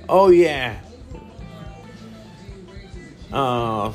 Oh 0.08 0.30
yeah. 0.30 0.80
Uh 3.34 3.92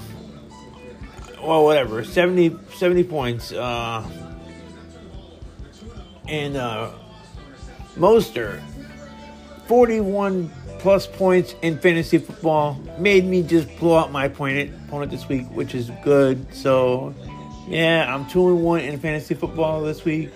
well 1.43 1.65
whatever. 1.65 2.05
70 2.05 2.59
70 2.75 3.05
points. 3.05 3.53
Uh 3.53 4.07
and 6.29 6.55
uh 6.55 6.91
Mostert 7.97 8.61
41 9.67 10.53
plus 10.81 11.07
points 11.07 11.55
in 11.63 11.79
fantasy 11.79 12.19
football 12.19 12.79
made 12.99 13.25
me 13.25 13.43
just 13.43 13.75
blow 13.79 13.97
out 13.97 14.13
my 14.13 14.27
opponent 14.27 14.71
opponent 14.87 15.11
this 15.11 15.27
week, 15.27 15.47
which 15.53 15.75
is 15.75 15.91
good. 16.03 16.55
So, 16.55 17.15
yeah, 17.69 18.15
I'm 18.15 18.27
two 18.27 18.49
and 18.49 18.63
one 18.63 18.81
in 18.81 18.99
fantasy 18.99 19.35
football 19.35 19.83
this 19.83 20.05
week. 20.05 20.31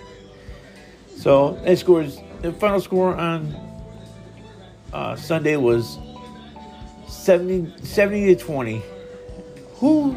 So, 1.15 1.59
that 1.63 1.77
scores 1.77 2.19
the 2.41 2.53
final 2.53 2.79
score 2.79 3.13
on 3.15 3.53
uh, 4.93 5.15
Sunday 5.15 5.57
was 5.57 5.99
70, 7.07 7.73
70 7.83 8.35
to 8.35 8.43
20. 8.43 8.81
Who 9.75 10.15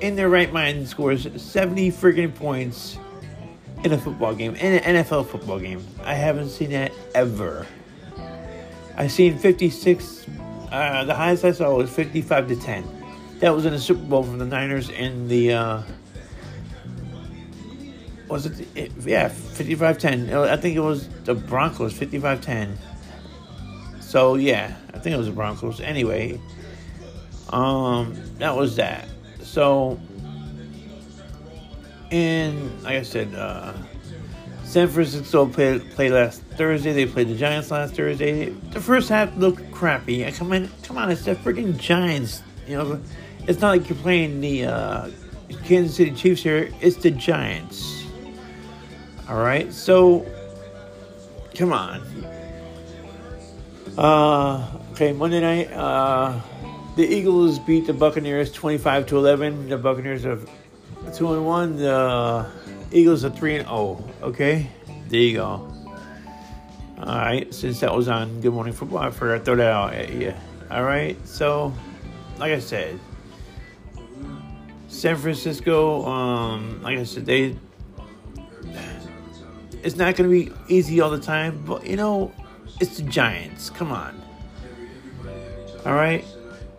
in 0.00 0.16
their 0.16 0.28
right 0.28 0.52
mind 0.52 0.88
scores 0.88 1.26
70 1.42 1.90
freaking 1.92 2.34
points 2.34 2.98
in 3.82 3.92
a 3.92 3.98
football 3.98 4.34
game, 4.34 4.54
in 4.56 4.74
an 4.74 5.04
NFL 5.04 5.26
football 5.26 5.58
game? 5.58 5.84
I 6.02 6.14
haven't 6.14 6.50
seen 6.50 6.70
that 6.70 6.92
ever. 7.14 7.66
I've 8.96 9.12
seen 9.12 9.38
56. 9.38 10.26
Uh, 10.70 11.04
the 11.04 11.14
highest 11.14 11.44
I 11.44 11.52
saw 11.52 11.74
was 11.74 11.90
55 11.90 12.48
to 12.48 12.56
10. 12.56 13.38
That 13.40 13.54
was 13.54 13.64
in 13.64 13.72
the 13.72 13.80
Super 13.80 14.04
Bowl 14.04 14.22
from 14.22 14.38
the 14.38 14.46
Niners 14.46 14.90
and 14.90 15.28
the. 15.28 15.52
Uh, 15.52 15.82
was 18.28 18.46
it? 18.46 18.66
it 18.74 18.92
yeah, 19.00 19.28
55 19.28 19.98
10. 19.98 20.32
I 20.32 20.56
think 20.56 20.76
it 20.76 20.80
was 20.80 21.08
the 21.24 21.34
Broncos, 21.34 21.92
55 21.92 22.40
10. 22.40 22.78
So, 24.00 24.36
yeah, 24.36 24.76
I 24.92 24.98
think 24.98 25.14
it 25.14 25.18
was 25.18 25.26
the 25.26 25.32
Broncos. 25.32 25.80
Anyway, 25.80 26.40
um, 27.50 28.14
that 28.38 28.56
was 28.56 28.76
that. 28.76 29.08
So, 29.42 30.00
and 32.10 32.82
like 32.82 32.96
I 32.96 33.02
said, 33.02 33.34
uh, 33.34 33.72
San 34.64 34.88
Francisco 34.88 35.46
played, 35.46 35.90
played 35.92 36.12
last 36.12 36.42
Thursday. 36.56 36.92
They 36.92 37.06
played 37.06 37.28
the 37.28 37.36
Giants 37.36 37.70
last 37.70 37.94
Thursday. 37.94 38.50
The 38.50 38.80
first 38.80 39.08
half 39.08 39.36
looked 39.36 39.70
crappy. 39.72 40.26
I 40.26 40.30
come 40.30 40.52
on, 40.52 40.70
come 40.82 40.98
on, 40.98 41.10
it's 41.10 41.24
the 41.24 41.34
freaking 41.34 41.76
Giants. 41.76 42.42
You 42.66 42.78
know, 42.78 43.00
it's 43.46 43.60
not 43.60 43.70
like 43.70 43.88
you're 43.88 43.98
playing 43.98 44.40
the 44.40 44.66
uh, 44.66 45.10
Kansas 45.64 45.96
City 45.96 46.12
Chiefs 46.12 46.42
here. 46.42 46.70
It's 46.80 46.96
the 46.96 47.10
Giants. 47.10 48.03
All 49.26 49.36
right, 49.36 49.72
so 49.72 50.26
come 51.54 51.72
on. 51.72 52.02
Uh, 53.96 54.78
okay, 54.92 55.12
Monday 55.12 55.40
night. 55.40 55.72
Uh, 55.72 56.40
the 56.96 57.06
Eagles 57.06 57.58
beat 57.58 57.86
the 57.86 57.94
Buccaneers 57.94 58.52
twenty-five 58.52 59.06
to 59.06 59.16
eleven. 59.16 59.68
The 59.68 59.78
Buccaneers 59.78 60.26
are 60.26 60.38
two 61.14 61.32
and 61.32 61.46
one. 61.46 61.76
The 61.76 62.46
Eagles 62.92 63.24
are 63.24 63.30
three 63.30 63.56
and 63.56 63.66
oh. 63.68 64.04
Okay, 64.22 64.68
there 65.08 65.20
you 65.20 65.36
go. 65.36 65.70
All 66.98 67.18
right, 67.18 67.52
since 67.52 67.80
that 67.80 67.94
was 67.94 68.08
on 68.08 68.40
Good 68.42 68.52
Morning 68.52 68.74
Football, 68.74 68.98
I 68.98 69.10
forgot 69.10 69.38
to 69.38 69.44
throw 69.44 69.56
that 69.56 69.72
out 69.72 69.94
at 69.94 70.12
you. 70.12 70.34
All 70.70 70.84
right, 70.84 71.16
so 71.26 71.72
like 72.38 72.52
I 72.52 72.58
said, 72.58 73.00
San 74.88 75.16
Francisco. 75.16 76.04
Um, 76.04 76.82
like 76.82 76.98
I 76.98 77.04
said, 77.04 77.24
they. 77.24 77.56
It's 79.84 79.96
not 79.96 80.16
going 80.16 80.30
to 80.30 80.50
be 80.50 80.74
easy 80.74 81.00
all 81.00 81.10
the 81.10 81.20
time, 81.20 81.62
but 81.66 81.86
you 81.86 81.96
know, 81.96 82.32
it's 82.80 82.96
the 82.96 83.02
Giants. 83.02 83.68
Come 83.70 83.92
on. 83.92 84.20
All 85.84 85.92
right, 85.94 86.24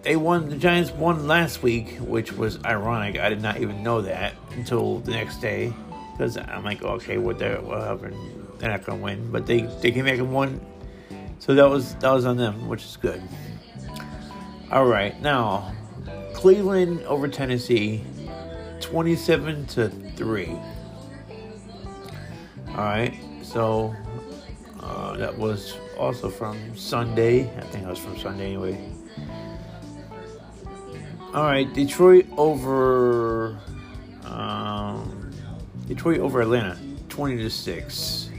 they 0.02 0.16
won. 0.16 0.50
The 0.50 0.58
Giants 0.58 0.92
won 0.92 1.28
last 1.28 1.62
week, 1.62 1.98
which 2.00 2.34
was 2.34 2.58
ironic. 2.66 3.20
I 3.20 3.30
did 3.30 3.42
not 3.42 3.62
even 3.62 3.84
know 3.84 4.02
that 4.02 4.34
until 4.52 5.00
the 5.00 5.12
next 5.12 5.38
day 5.38 5.72
because 6.12 6.38
I'm 6.38 6.64
like, 6.64 6.82
okay, 6.82 7.18
what 7.20 7.38
the 7.38 7.56
what 7.58 7.82
happened? 7.82 8.16
They're 8.58 8.72
not 8.72 8.84
gonna 8.86 9.02
win, 9.02 9.32
but 9.32 9.46
they 9.46 9.62
they 9.82 9.92
came 9.92 10.06
back 10.06 10.18
and 10.18 10.34
won. 10.34 10.60
So 11.40 11.54
that 11.54 11.70
was 11.70 11.94
that 11.96 12.12
was 12.12 12.26
on 12.26 12.38
them, 12.38 12.68
which 12.68 12.84
is 12.84 12.98
good. 12.98 13.22
All 14.72 14.86
right, 14.86 15.20
now 15.22 15.74
Cleveland 16.34 17.02
over 17.02 17.28
Tennessee, 17.28 18.04
twenty-seven 18.82 19.68
to 19.68 19.90
three. 20.16 20.58
All 22.76 22.84
right, 22.84 23.14
so 23.42 23.96
uh, 24.82 25.16
that 25.16 25.38
was 25.38 25.78
also 25.98 26.30
from 26.30 26.76
Sunday. 26.76 27.50
I 27.58 27.62
think 27.62 27.86
it 27.86 27.90
was 27.90 28.00
from 28.00 28.18
Sunday 28.20 28.48
anyway. 28.48 28.92
All 31.34 31.44
right, 31.44 31.72
Detroit 31.74 32.26
over. 32.36 33.58
Um, 34.26 35.32
Detroit 35.88 36.20
over 36.20 36.42
Atlanta, 36.42 36.78
20 37.08 37.38
to 37.38 37.50
6. 37.50 38.30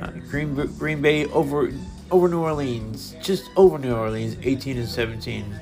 Uh, 0.00 0.10
Green 0.30 0.54
Green 0.54 1.02
Bay 1.02 1.26
over 1.26 1.70
over 2.10 2.28
New 2.30 2.40
Orleans, 2.40 3.14
just 3.20 3.50
over 3.56 3.78
New 3.78 3.94
Orleans, 3.94 4.38
18 4.42 4.76
to 4.76 4.86
17. 4.86 5.60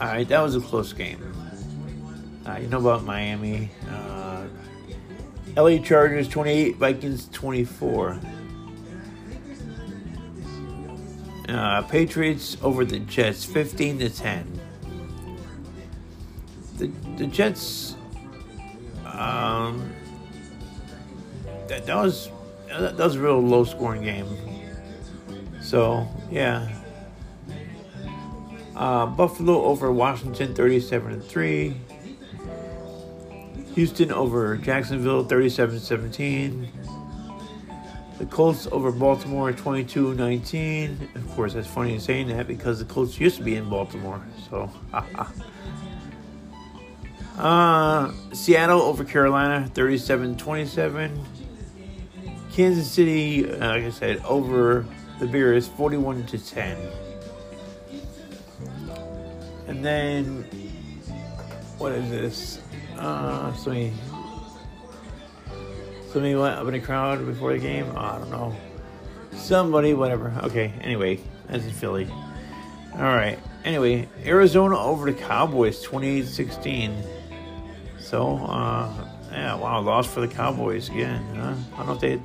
All 0.00 0.06
right, 0.06 0.26
that 0.26 0.40
was 0.40 0.56
a 0.56 0.60
close 0.62 0.94
game. 0.94 1.22
Uh, 2.46 2.56
you 2.62 2.68
know 2.68 2.78
about 2.78 3.04
Miami. 3.04 3.70
Uh, 3.90 4.07
LA 5.56 5.78
Chargers 5.78 6.28
28, 6.28 6.76
Vikings 6.76 7.28
24. 7.28 8.20
Uh, 11.48 11.82
Patriots 11.82 12.56
over 12.62 12.84
the 12.84 12.98
Jets 13.00 13.44
15 13.44 14.00
to 14.00 14.10
10. 14.10 14.60
The, 16.76 16.86
the 17.16 17.26
Jets 17.26 17.96
um, 19.18 19.92
that, 21.66 21.86
that 21.86 21.96
was 21.96 22.30
that, 22.68 22.96
was 22.96 23.16
a 23.16 23.20
real 23.20 23.40
low 23.40 23.64
scoring 23.64 24.02
game. 24.02 24.26
So 25.60 26.06
yeah. 26.30 26.68
Uh, 28.76 29.06
Buffalo 29.06 29.64
over 29.64 29.90
Washington 29.90 30.54
37 30.54 31.12
and 31.14 31.24
3. 31.24 31.76
Houston 33.78 34.10
over 34.10 34.56
Jacksonville 34.56 35.22
37 35.22 35.78
17. 35.78 36.68
The 38.18 38.26
Colts 38.26 38.66
over 38.72 38.90
Baltimore 38.90 39.52
22 39.52 40.14
19. 40.14 41.10
Of 41.14 41.30
course, 41.36 41.54
that's 41.54 41.68
funny 41.68 41.96
saying 42.00 42.26
that 42.26 42.48
because 42.48 42.80
the 42.80 42.84
Colts 42.86 43.20
used 43.20 43.36
to 43.36 43.44
be 43.44 43.54
in 43.54 43.70
Baltimore. 43.70 44.20
So, 44.50 44.68
Uh, 47.38 48.10
Seattle 48.32 48.82
over 48.82 49.04
Carolina, 49.04 49.70
37-27. 49.72 51.16
Kansas 52.52 52.90
City, 52.90 53.48
uh, 53.48 53.68
like 53.68 53.84
I 53.84 53.90
said, 53.90 54.20
over 54.24 54.84
the 55.20 55.28
Bears, 55.28 55.68
41 55.68 56.26
to 56.26 56.44
10. 56.44 56.76
And 59.68 59.84
then, 59.84 60.42
what 61.78 61.92
is 61.92 62.10
this? 62.10 62.58
Uh, 62.98 63.52
somebody, 63.54 63.92
somebody 66.10 66.34
went 66.34 66.58
up 66.58 66.66
in 66.66 66.72
the 66.72 66.80
crowd 66.80 67.24
before 67.24 67.52
the 67.52 67.58
game. 67.58 67.86
Oh, 67.94 67.98
I 67.98 68.18
don't 68.18 68.30
know. 68.30 68.56
Somebody, 69.32 69.94
whatever. 69.94 70.34
Okay. 70.42 70.72
Anyway, 70.80 71.20
that's 71.46 71.64
in 71.64 71.70
Philly. 71.70 72.08
All 72.94 73.02
right. 73.02 73.38
Anyway, 73.64 74.08
Arizona 74.24 74.78
over 74.78 75.10
the 75.10 75.18
Cowboys, 75.18 75.84
28-16. 75.86 77.04
So, 78.00 78.38
uh, 78.38 78.92
yeah, 79.30 79.54
wow, 79.54 79.80
loss 79.80 80.06
for 80.06 80.20
the 80.20 80.28
Cowboys 80.28 80.88
again. 80.88 81.22
Huh? 81.34 81.54
I 81.74 81.76
don't 81.76 81.86
know 81.86 81.94
if 81.94 82.00
they. 82.00 82.20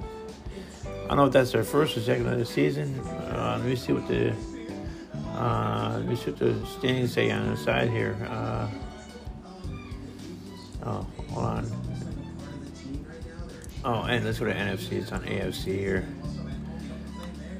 I 1.04 1.08
don't 1.08 1.18
know 1.18 1.26
if 1.26 1.34
that's 1.34 1.52
their 1.52 1.64
first 1.64 1.98
or 1.98 2.02
second 2.02 2.28
of 2.28 2.40
the 2.40 2.46
season. 2.46 3.00
Uh, 3.00 3.58
let 3.60 3.68
me 3.68 3.76
see 3.76 3.94
what 3.94 4.08
the 4.08 4.34
uh, 5.36 5.96
let 5.98 6.06
me 6.08 6.16
see 6.16 6.32
what 6.32 6.40
the 6.40 6.66
standings 6.66 7.12
say 7.12 7.30
on 7.32 7.50
the 7.50 7.58
side 7.58 7.90
here. 7.90 8.16
Uh, 8.30 8.68
oh, 10.86 11.08
hold 11.30 11.46
on. 11.46 11.72
Oh, 13.86 14.04
and 14.04 14.24
let's 14.24 14.39
go 14.39 14.46
to 14.46 14.54
NFC. 14.54 14.93
It's 14.93 15.12
on 15.12 15.24
AFC 15.24 15.63
here. 15.65 16.08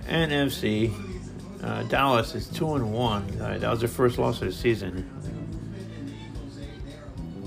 NFC. 0.08 0.94
Uh, 1.62 1.84
Dallas 1.84 2.36
is 2.36 2.48
two 2.48 2.76
and 2.76 2.94
one. 2.94 3.24
Uh, 3.42 3.58
that 3.58 3.70
was 3.70 3.80
their 3.80 3.90
first 3.90 4.18
loss 4.18 4.42
of 4.42 4.48
the 4.48 4.54
season. 4.54 5.10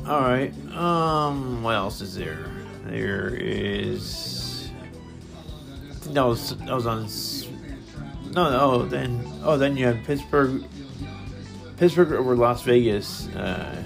All 0.06 0.20
right. 0.20 0.52
Um. 0.74 1.62
What 1.62 1.74
else 1.74 2.00
is 2.00 2.14
there? 2.14 2.46
There 2.84 3.34
is. 3.34 4.70
I 5.90 5.94
think 5.94 6.14
that 6.14 6.22
was 6.24 6.56
that 6.56 6.74
was 6.74 6.86
on. 6.86 7.08
No, 8.32 8.50
no. 8.50 8.86
Then 8.86 9.26
oh, 9.42 9.56
then 9.56 9.76
you 9.76 9.86
have 9.86 10.04
Pittsburgh. 10.04 10.64
Pittsburgh 11.76 12.12
over 12.12 12.36
Las 12.36 12.62
Vegas. 12.62 13.28
Uh, 13.28 13.82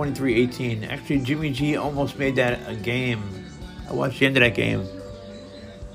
23-18. 0.00 0.90
Actually, 0.90 1.20
Jimmy 1.20 1.50
G 1.50 1.76
almost 1.76 2.18
made 2.18 2.36
that 2.36 2.66
a 2.66 2.74
game. 2.74 3.22
I 3.86 3.92
watched 3.92 4.20
the 4.20 4.26
end 4.26 4.36
of 4.38 4.40
that 4.40 4.54
game. 4.54 4.88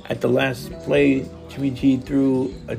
At 0.08 0.22
the 0.22 0.30
last 0.30 0.72
play, 0.82 1.28
Jimmy 1.50 1.72
G 1.72 1.98
threw 1.98 2.54
a 2.68 2.76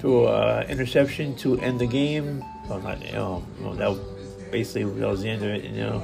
threw 0.00 0.26
a 0.26 0.62
interception 0.62 1.36
to 1.36 1.60
end 1.60 1.78
the 1.78 1.86
game. 1.86 2.44
Well, 2.68 2.80
not 2.80 3.04
you 3.06 3.12
know, 3.12 3.46
well, 3.60 3.74
that 3.74 4.50
basically 4.50 4.84
that 4.98 5.08
was 5.08 5.22
the 5.22 5.28
end 5.28 5.44
of 5.44 5.50
it, 5.50 5.64
you 5.64 5.76
know. 5.76 6.02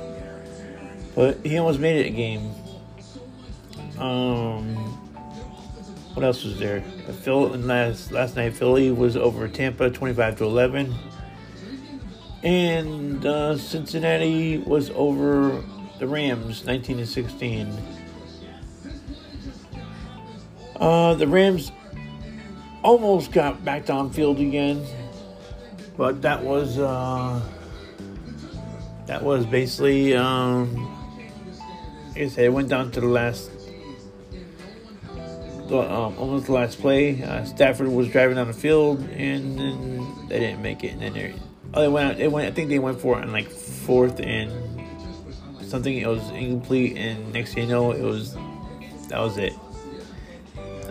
But 1.17 1.45
he 1.45 1.59
almost 1.59 1.81
made 1.81 1.97
it 1.97 2.07
a 2.07 2.11
game. 2.11 2.53
Um, 3.99 4.77
what 6.15 6.25
else 6.25 6.45
was 6.45 6.57
there? 6.61 6.83
Phil 7.23 7.49
last 7.49 8.13
last 8.13 8.37
night, 8.37 8.55
Philly 8.55 8.93
was 8.93 9.17
over 9.17 9.49
Tampa, 9.49 9.91
twenty-five 9.91 10.39
to 10.39 10.45
eleven, 10.45 10.95
and 12.47 13.27
uh, 13.27 13.59
Cincinnati 13.59 14.59
was 14.59 14.91
over 14.91 15.65
the 15.99 16.07
Rams, 16.07 16.65
nineteen 16.65 16.99
to 16.99 17.07
sixteen. 17.07 17.77
Uh, 20.77 21.15
the 21.15 21.27
Rams 21.27 21.73
almost 22.85 23.33
got 23.33 23.65
back 23.65 23.91
on 23.91 24.11
field 24.13 24.39
again, 24.39 24.87
but 25.97 26.23
that 26.23 26.45
was 26.45 26.79
uh, 26.79 27.43
that 29.07 29.25
was 29.25 29.45
basically 29.45 30.15
um, 30.15 30.85
like 32.11 32.23
I 32.23 32.29
said, 32.29 32.45
it 32.45 32.53
went 32.53 32.69
down 32.69 32.93
to 32.93 33.01
the 33.01 33.09
last, 33.09 33.51
um, 35.69 36.17
almost 36.17 36.47
the 36.47 36.53
last 36.53 36.79
play. 36.79 37.25
Uh, 37.25 37.45
Stafford 37.45 37.89
was 37.89 38.07
driving 38.07 38.37
down 38.37 38.47
the 38.47 38.53
field, 38.53 39.01
and 39.11 39.59
they 40.29 40.39
didn't 40.39 40.63
make 40.63 40.85
it. 40.85 40.93
And 40.93 41.03
then 41.03 41.35
oh, 41.75 41.81
they 41.81 41.89
went, 41.89 42.19
they 42.19 42.29
went. 42.29 42.49
I 42.49 42.51
think 42.51 42.69
they 42.69 42.79
went 42.79 43.01
for 43.01 43.19
it 43.19 43.25
on 43.25 43.33
like 43.33 43.49
fourth 43.49 44.21
and 44.21 44.51
something. 45.63 45.97
It 45.97 46.07
was 46.07 46.29
incomplete, 46.31 46.97
and 46.97 47.33
next 47.33 47.55
thing 47.55 47.65
you 47.65 47.69
know, 47.71 47.93
it 47.93 48.03
was 48.03 48.35
that 49.09 49.19
was 49.21 49.39
it. 49.39 49.53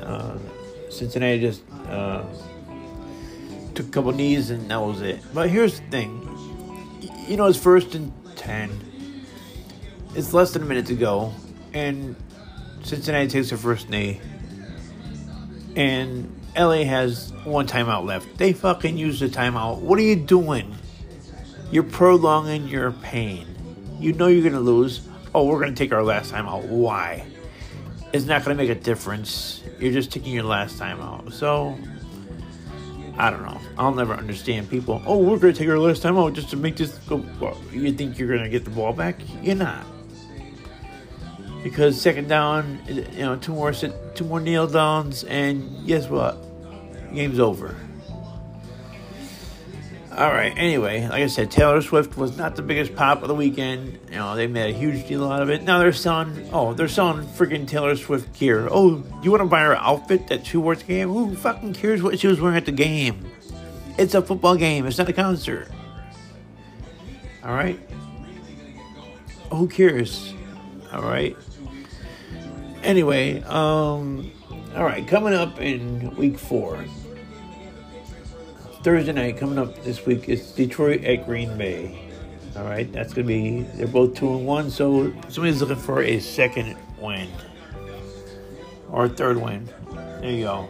Uh, 0.01 0.37
Cincinnati 0.89 1.39
just 1.41 1.61
uh, 1.89 2.23
took 3.73 3.87
a 3.87 3.89
couple 3.89 4.11
knees, 4.11 4.49
and 4.49 4.69
that 4.69 4.81
was 4.81 5.01
it. 5.01 5.19
But 5.33 5.49
here's 5.49 5.79
the 5.79 5.87
thing, 5.87 6.21
you 7.27 7.37
know, 7.37 7.47
it's 7.47 7.57
first 7.57 7.95
and 7.95 8.11
ten. 8.35 8.69
It's 10.15 10.33
less 10.33 10.51
than 10.51 10.61
a 10.61 10.65
minute 10.65 10.85
to 10.87 10.95
go, 10.95 11.33
and 11.73 12.15
Cincinnati 12.83 13.27
takes 13.27 13.49
their 13.49 13.57
first 13.57 13.89
knee, 13.89 14.21
and 15.75 16.34
LA 16.57 16.83
has 16.83 17.33
one 17.43 17.67
timeout 17.67 18.05
left. 18.05 18.37
They 18.37 18.53
fucking 18.53 18.97
use 18.97 19.19
the 19.19 19.27
timeout. 19.27 19.79
What 19.79 19.99
are 19.99 20.03
you 20.03 20.15
doing? 20.15 20.75
You're 21.71 21.83
prolonging 21.83 22.67
your 22.67 22.91
pain. 22.91 23.47
You 23.99 24.13
know 24.13 24.27
you're 24.27 24.49
gonna 24.49 24.63
lose. 24.63 25.07
Oh, 25.33 25.45
we're 25.45 25.59
gonna 25.59 25.75
take 25.75 25.91
our 25.91 26.03
last 26.03 26.31
time 26.31 26.47
out. 26.47 26.63
Why? 26.63 27.25
It's 28.13 28.25
not 28.25 28.43
gonna 28.43 28.55
make 28.55 28.69
a 28.69 28.75
difference. 28.75 29.63
You're 29.79 29.91
just 29.91 30.11
taking 30.11 30.33
your 30.33 30.43
last 30.43 30.77
time 30.77 31.01
out. 31.01 31.33
So 31.33 31.77
I 33.17 33.29
don't 33.29 33.43
know. 33.43 33.59
I'll 33.77 33.93
never 33.93 34.13
understand 34.13 34.69
people. 34.69 35.01
Oh, 35.05 35.17
we're 35.19 35.37
gonna 35.37 35.53
take 35.53 35.67
our 35.69 35.79
last 35.79 36.01
time 36.01 36.17
out 36.17 36.33
just 36.33 36.49
to 36.51 36.57
make 36.57 36.77
this 36.77 36.97
go. 36.99 37.25
Well, 37.39 37.57
you 37.71 37.91
think 37.91 38.17
you're 38.17 38.35
gonna 38.35 38.49
get 38.49 38.63
the 38.63 38.71
ball 38.71 38.93
back? 38.93 39.19
You're 39.41 39.55
not. 39.55 39.85
Because 41.63 41.99
second 41.99 42.29
down, 42.29 42.79
you 42.87 43.19
know, 43.19 43.35
two 43.37 43.53
more 43.53 43.73
two 43.73 44.23
more 44.23 44.39
kneel 44.39 44.67
downs, 44.67 45.23
and 45.23 45.87
guess 45.87 46.07
what? 46.07 46.44
Game's 47.15 47.39
over. 47.39 47.75
All 50.17 50.31
right. 50.31 50.53
Anyway, 50.55 51.01
like 51.01 51.23
I 51.23 51.27
said, 51.27 51.51
Taylor 51.51 51.81
Swift 51.81 52.15
was 52.15 52.37
not 52.37 52.55
the 52.55 52.61
biggest 52.61 52.95
pop 52.95 53.21
of 53.21 53.27
the 53.27 53.35
weekend. 53.35 53.99
You 54.09 54.15
know, 54.15 54.35
they 54.37 54.47
made 54.47 54.73
a 54.73 54.77
huge 54.77 55.05
deal 55.07 55.29
out 55.29 55.41
of 55.41 55.49
it. 55.49 55.63
Now 55.63 55.79
they're 55.79 55.91
selling. 55.91 56.49
Oh, 56.53 56.73
they're 56.73 56.87
selling 56.87 57.27
freaking 57.27 57.67
Taylor 57.67 57.97
Swift 57.97 58.31
gear. 58.39 58.69
Oh, 58.71 59.03
you 59.21 59.31
want 59.31 59.41
to 59.41 59.47
buy 59.47 59.63
her 59.63 59.75
outfit 59.75 60.27
that 60.27 60.45
she 60.45 60.55
wore 60.55 60.71
at 60.71 60.79
the 60.79 60.85
game? 60.85 61.09
Who 61.09 61.35
fucking 61.35 61.73
cares 61.73 62.01
what 62.01 62.17
she 62.17 62.27
was 62.27 62.39
wearing 62.39 62.55
at 62.55 62.65
the 62.65 62.71
game? 62.71 63.25
It's 63.97 64.13
a 64.13 64.21
football 64.21 64.55
game. 64.55 64.85
It's 64.85 64.97
not 64.97 65.09
a 65.09 65.13
concert. 65.13 65.67
All 67.43 67.53
right. 67.53 67.77
Who 69.51 69.67
cares? 69.67 70.33
All 70.93 71.01
right. 71.01 71.35
Anyway, 72.83 73.41
um, 73.43 74.31
all 74.75 74.83
right. 74.85 75.05
Coming 75.05 75.33
up 75.33 75.59
in 75.59 76.15
week 76.15 76.39
four. 76.39 76.85
Thursday 78.85 79.13
night 79.13 79.37
coming 79.37 79.57
up 79.57 79.83
this 79.83 80.05
week 80.05 80.29
is 80.29 80.51
Detroit 80.51 81.03
at 81.05 81.25
Green 81.25 81.57
Bay. 81.57 82.07
All 82.55 82.65
right, 82.65 82.91
that's 82.93 83.15
gonna 83.15 83.25
be 83.25 83.61
they're 83.73 83.87
both 83.87 84.13
two 84.13 84.29
and 84.29 84.45
one, 84.45 84.69
so 84.69 85.11
somebody's 85.27 85.59
looking 85.59 85.75
for 85.75 86.03
a 86.03 86.19
second 86.19 86.77
win 87.01 87.27
or 88.91 89.05
a 89.05 89.09
third 89.09 89.37
win. 89.37 89.67
There 90.21 90.29
you 90.29 90.43
go. 90.43 90.69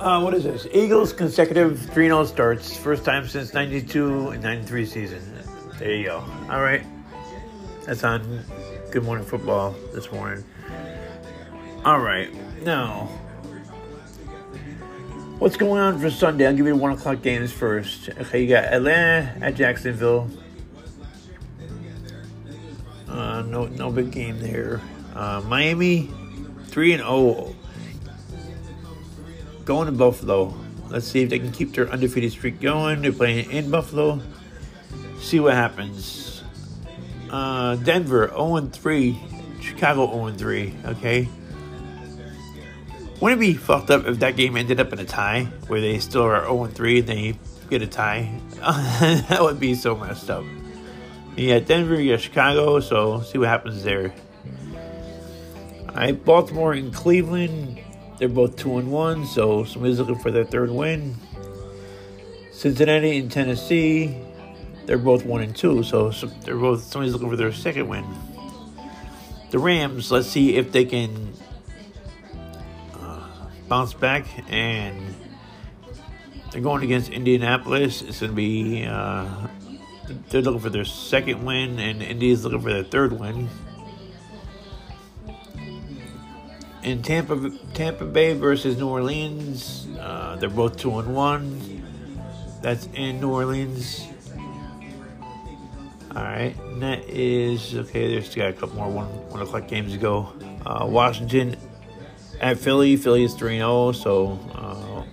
Uh, 0.00 0.22
what 0.22 0.32
is 0.32 0.44
this? 0.44 0.66
Eagles 0.72 1.12
consecutive 1.12 1.78
3 1.78 2.06
0 2.06 2.24
starts. 2.24 2.74
First 2.78 3.04
time 3.04 3.28
since 3.28 3.52
92 3.52 4.28
and 4.28 4.42
93 4.42 4.86
season. 4.86 5.20
There 5.78 5.92
you 5.92 6.06
go. 6.06 6.24
All 6.48 6.62
right. 6.62 6.82
That's 7.84 8.04
on 8.04 8.42
Good 8.90 9.04
Morning 9.04 9.26
Football 9.26 9.74
this 9.92 10.10
morning. 10.10 10.46
All 11.82 11.98
right, 11.98 12.30
now 12.62 13.08
what's 15.38 15.56
going 15.56 15.80
on 15.80 15.98
for 15.98 16.10
Sunday? 16.10 16.46
I'll 16.46 16.54
give 16.54 16.66
you 16.66 16.76
one 16.76 16.92
o'clock 16.92 17.22
games 17.22 17.50
first. 17.50 18.10
Okay, 18.10 18.42
you 18.42 18.48
got 18.50 18.64
Atlanta 18.64 19.34
at 19.40 19.54
Jacksonville. 19.54 20.28
Uh, 23.08 23.40
no, 23.42 23.64
no 23.66 23.90
big 23.90 24.10
game 24.10 24.38
there. 24.40 24.82
Uh, 25.14 25.40
Miami, 25.46 26.10
three 26.66 26.92
and 26.92 27.00
zero, 27.00 27.10
oh. 27.10 27.56
going 29.64 29.86
to 29.86 29.92
Buffalo. 29.92 30.54
Let's 30.90 31.06
see 31.06 31.22
if 31.22 31.30
they 31.30 31.38
can 31.38 31.50
keep 31.50 31.72
their 31.72 31.88
undefeated 31.88 32.32
streak 32.32 32.60
going. 32.60 33.00
They're 33.00 33.12
playing 33.12 33.50
in 33.50 33.70
Buffalo. 33.70 34.20
See 35.18 35.40
what 35.40 35.54
happens. 35.54 36.42
Uh, 37.30 37.76
Denver 37.76 38.28
0 38.28 38.56
and 38.56 38.72
3. 38.72 39.18
Chicago 39.62 40.06
0 40.12 40.26
and 40.26 40.38
3. 40.38 40.74
Okay. 40.84 41.28
Wouldn't 43.20 43.42
it 43.42 43.44
be 43.44 43.54
fucked 43.54 43.90
up 43.90 44.06
if 44.06 44.18
that 44.20 44.36
game 44.36 44.56
ended 44.56 44.80
up 44.80 44.94
in 44.94 44.98
a 44.98 45.04
tie 45.04 45.44
where 45.66 45.80
they 45.80 45.98
still 45.98 46.22
are 46.22 46.42
0 46.42 46.66
3 46.66 47.00
and 47.00 47.08
they 47.08 47.34
get 47.68 47.82
a 47.82 47.86
tie? 47.86 48.32
that 49.28 49.38
would 49.40 49.60
be 49.60 49.74
so 49.74 49.94
messed 49.94 50.30
up. 50.30 50.44
Got 51.36 51.66
Denver, 51.66 52.00
you 52.00 52.12
got 52.12 52.20
Chicago, 52.20 52.80
so 52.80 53.20
see 53.20 53.36
what 53.36 53.48
happens 53.48 53.82
there. 53.82 54.14
Alright, 55.88 56.24
Baltimore 56.24 56.72
and 56.72 56.94
Cleveland, 56.94 57.80
they're 58.18 58.28
both 58.28 58.56
2 58.56 58.78
and 58.78 58.90
1, 58.90 59.26
so 59.26 59.64
somebody's 59.64 59.98
looking 59.98 60.18
for 60.18 60.30
their 60.30 60.44
third 60.44 60.70
win. 60.70 61.14
Cincinnati 62.52 63.18
and 63.18 63.30
Tennessee, 63.30 64.16
they're 64.86 64.98
both 64.98 65.26
1 65.26 65.42
and 65.42 65.54
2, 65.54 65.82
so 65.82 66.10
they're 66.10 66.56
both 66.56 66.84
somebody's 66.84 67.12
looking 67.12 67.28
for 67.28 67.36
their 67.36 67.52
second 67.52 67.86
win. 67.86 68.04
The 69.50 69.58
Rams, 69.58 70.10
let's 70.10 70.28
see 70.28 70.56
if 70.56 70.72
they 70.72 70.84
can 70.84 71.34
bounce 73.70 73.94
back 73.94 74.26
and 74.50 75.14
they're 76.50 76.60
going 76.60 76.82
against 76.82 77.08
Indianapolis. 77.08 78.02
It's 78.02 78.20
going 78.20 78.32
to 78.32 78.36
be 78.36 78.84
uh, 78.84 79.26
they're 80.28 80.42
looking 80.42 80.60
for 80.60 80.70
their 80.70 80.84
second 80.84 81.44
win, 81.44 81.78
and 81.78 82.02
Indy's 82.02 82.44
looking 82.44 82.60
for 82.60 82.72
their 82.72 82.82
third 82.82 83.12
win. 83.12 83.48
In 86.82 87.02
Tampa, 87.02 87.50
Tampa 87.74 88.04
Bay 88.04 88.32
versus 88.32 88.76
New 88.76 88.88
Orleans, 88.88 89.86
uh, 90.00 90.36
they're 90.36 90.48
both 90.48 90.76
two 90.76 90.98
and 90.98 91.14
one. 91.14 91.86
That's 92.62 92.88
in 92.94 93.20
New 93.20 93.30
Orleans. 93.30 94.04
All 96.16 96.24
right, 96.24 96.56
and 96.58 96.82
that 96.82 97.08
is 97.08 97.76
okay. 97.76 98.08
There's 98.08 98.34
got 98.34 98.48
a 98.48 98.52
couple 98.52 98.74
more 98.74 98.90
one 98.90 99.06
one 99.30 99.42
o'clock 99.42 99.68
games 99.68 99.92
to 99.92 99.98
go. 99.98 100.32
Uh, 100.66 100.86
Washington 100.86 101.56
at 102.40 102.58
Philly. 102.58 102.96
Philly 102.96 103.24
is 103.24 103.34
three 103.34 103.58
zero, 103.58 103.92
so 103.92 104.38
uh, 104.54 105.04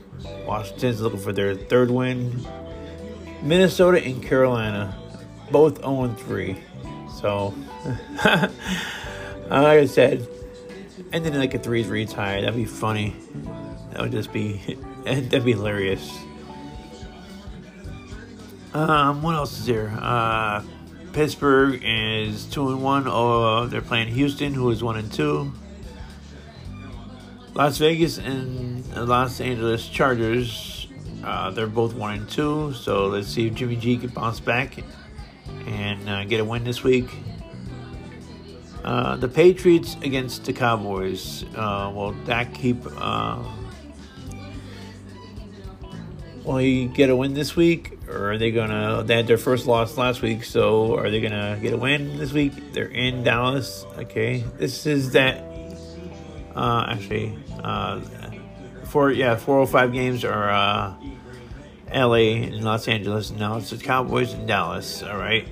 Washington's 0.45 1.01
looking 1.01 1.19
for 1.19 1.33
their 1.33 1.55
third 1.55 1.91
win. 1.91 2.45
Minnesota 3.41 4.03
and 4.03 4.23
Carolina, 4.23 4.97
both 5.51 5.77
0 5.77 6.15
3. 6.17 6.57
So, 7.19 7.53
like 8.25 8.51
I 9.49 9.85
said, 9.85 10.27
ending 11.11 11.35
like 11.35 11.53
a 11.53 11.59
three 11.59 11.83
three 11.83 12.05
tie. 12.05 12.41
That'd 12.41 12.55
be 12.55 12.65
funny. 12.65 13.15
That 13.91 14.01
would 14.01 14.11
just 14.11 14.31
be 14.31 14.77
that'd 15.03 15.45
be 15.45 15.53
hilarious. 15.53 16.09
Um, 18.73 19.23
what 19.23 19.35
else 19.35 19.57
is 19.57 19.65
there? 19.65 19.97
Uh, 19.99 20.61
Pittsburgh 21.13 21.81
is 21.83 22.45
two 22.45 22.69
and 22.69 22.83
one. 22.83 23.05
Oh, 23.07 23.65
they're 23.65 23.81
playing 23.81 24.09
Houston, 24.09 24.53
who 24.53 24.69
is 24.69 24.83
one 24.83 24.97
and 24.97 25.11
two. 25.11 25.51
Las 27.57 27.79
Vegas 27.79 28.19
and 28.19 28.85
Los 28.95 29.41
Angeles 29.41 29.87
Chargers, 29.87 30.87
uh, 31.23 31.49
they're 31.49 31.65
both 31.65 31.95
one 31.95 32.19
and 32.19 32.29
two. 32.29 32.71
So 32.73 33.07
let's 33.07 33.29
see 33.29 33.47
if 33.47 33.55
Jimmy 33.55 33.77
G 33.77 33.97
can 33.97 34.09
bounce 34.09 34.39
back 34.39 34.77
and 35.65 36.07
uh, 36.07 36.23
get 36.25 36.39
a 36.39 36.45
win 36.45 36.63
this 36.63 36.83
week. 36.83 37.09
Uh, 38.83 39.15
the 39.15 39.27
Patriots 39.27 39.97
against 40.03 40.45
the 40.45 40.53
Cowboys. 40.53 41.45
Uh, 41.55 41.91
will 41.95 42.13
Dak 42.25 42.53
keep? 42.53 42.77
Uh, 42.95 43.43
will 46.43 46.57
he 46.57 46.85
get 46.85 47.09
a 47.09 47.15
win 47.15 47.33
this 47.33 47.55
week? 47.55 47.97
or 48.07 48.33
are 48.33 48.37
they 48.37 48.51
gonna? 48.51 49.03
They 49.03 49.15
had 49.15 49.25
their 49.25 49.39
first 49.39 49.65
loss 49.65 49.97
last 49.97 50.21
week, 50.21 50.43
so 50.43 50.95
are 50.95 51.09
they 51.09 51.21
gonna 51.21 51.57
get 51.59 51.73
a 51.73 51.77
win 51.77 52.17
this 52.17 52.33
week? 52.33 52.53
They're 52.73 52.85
in 52.85 53.23
Dallas. 53.23 53.83
Okay, 53.97 54.43
this 54.57 54.85
is 54.85 55.11
that. 55.13 55.46
Uh, 56.57 56.87
actually, 56.89 57.37
uh, 57.63 58.01
four 58.85 59.11
yeah, 59.11 59.35
four 59.35 59.59
or 59.59 59.67
five 59.67 59.93
games 59.93 60.25
are 60.25 60.49
uh, 60.49 60.95
L.A. 61.91 62.45
and 62.45 62.63
Los 62.63 62.87
Angeles. 62.87 63.29
Now 63.29 63.57
it's 63.57 63.69
the 63.69 63.77
Cowboys 63.77 64.33
in 64.33 64.47
Dallas. 64.47 65.03
All 65.03 65.17
right, 65.17 65.47